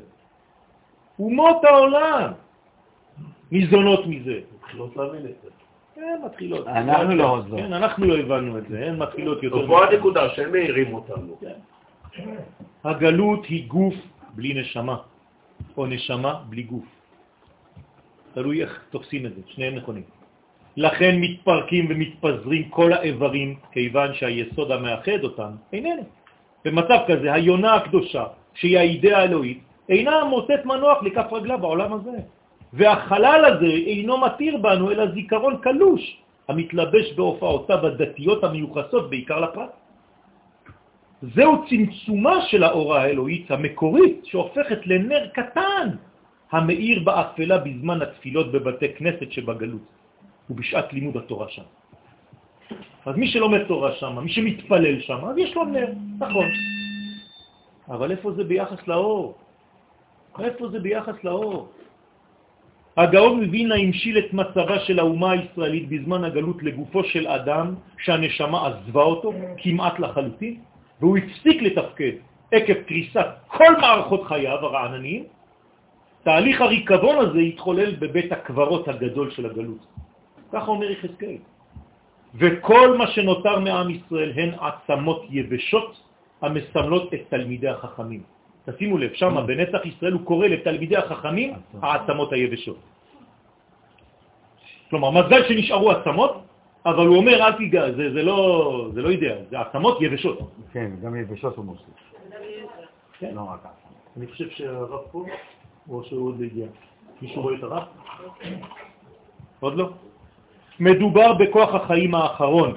[1.20, 2.32] אומות העולם
[3.52, 4.40] ניזונות מזה.
[4.56, 5.65] מתחילות להבין את זה.
[6.14, 6.68] הן מתחילות.
[6.68, 7.58] אנחנו לא עוד לא.
[7.58, 9.68] כן, אנחנו לא הבנו את זה, הן מתחילות יותר.
[9.68, 11.38] פה הנקודה שהם מעירים אותנו.
[11.42, 11.60] כן.
[12.84, 13.96] הגלות היא גוף
[14.36, 14.98] בלי נשמה,
[15.78, 16.86] או נשמה בלי גוף.
[18.34, 20.04] תלוי איך תופסים את זה, שניהם נכונים.
[20.78, 26.04] לכן מתפרקים ומתפזרים כל האיברים, כיוון שהיסוד המאחד אותם איננו.
[26.66, 28.24] במצב כזה, היונה הקדושה,
[28.54, 29.60] שהיא האידאה האלוהית,
[29.90, 32.18] אינה מוצאת מנוח לכף רגלה בעולם הזה.
[32.76, 36.04] והחלל הזה אינו מתיר בנו אלא זיכרון קלוש,
[36.48, 39.74] המתלבש בהופעותיו הדתיות המיוחסות בעיקר לפרט.
[41.22, 45.88] זהו צמצומה של האורה האלוהית המקורית שהופכת לנר קטן
[46.52, 49.82] המאיר באפלה בזמן התפילות בבתי כנסת שבגלות
[50.50, 51.68] ובשעת לימוד התורה שם.
[53.06, 55.90] אז מי שלומד תורה שם, מי שמתפלל שם, אז יש לו נר,
[56.20, 56.48] נכון.
[57.90, 59.38] אבל איפה זה ביחס לאור?
[60.40, 61.70] איפה זה ביחס לאור?
[62.98, 69.04] הגאון מווילנה המשיל את מצבה של האומה הישראלית בזמן הגלות לגופו של אדם שהנשמה עזבה
[69.04, 70.56] אותו כמעט לחלוטין,
[71.00, 72.12] והוא הפסיק לתפקד
[72.52, 75.24] עקב קריסת כל מערכות חייו הרעננים,
[76.24, 79.84] תהליך הריקבון הזה התחולל בבית הקברות הגדול של הגלות.
[80.52, 81.38] ככה אומר יחזקאל.
[82.36, 85.92] וכל מה שנותר מעם ישראל הן עצמות יבשות
[86.42, 88.35] המסמלות את תלמידי החכמים.
[88.66, 92.78] תשימו לב, שם בנצח ישראל הוא קורא לתלמידי החכמים העצמות היבשות.
[94.90, 96.34] כלומר, מזל שנשארו עצמות,
[96.86, 100.40] אבל הוא אומר, אל תיגע, זה, זה, לא, זה לא אידאה, זה עצמות יבשות.
[100.72, 101.98] כן, גם יבשות הוא מוסיף.
[103.20, 103.32] כן.
[103.36, 103.96] לא רק עצמות.
[104.18, 105.26] אני חושב שהרב פה,
[105.90, 106.68] או שהוא עוד הגיע.
[107.22, 107.84] מישהו רואה את הרב?
[109.60, 109.90] עוד לא?
[110.80, 112.76] מדובר בכוח החיים האחרון.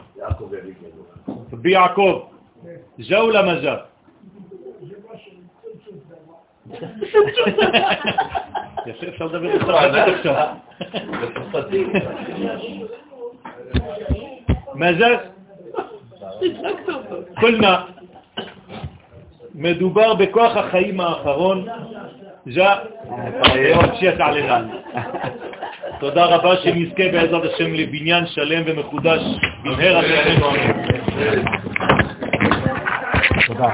[1.52, 2.22] ביעקב,
[2.98, 3.76] ז'או למז'ה.
[8.86, 10.46] יפה, אפשר לדבר בצרפתית עכשיו.
[11.22, 11.88] בצרפתית.
[14.74, 15.16] מז'ה?
[17.40, 17.82] קולנה.
[19.54, 21.66] מדובר בכוח החיים האחרון.
[26.00, 29.22] תודה רבה שנזכה בעזרת השם לבניין שלם ומחודש
[29.64, 30.02] במהרה.
[33.46, 33.68] תודה.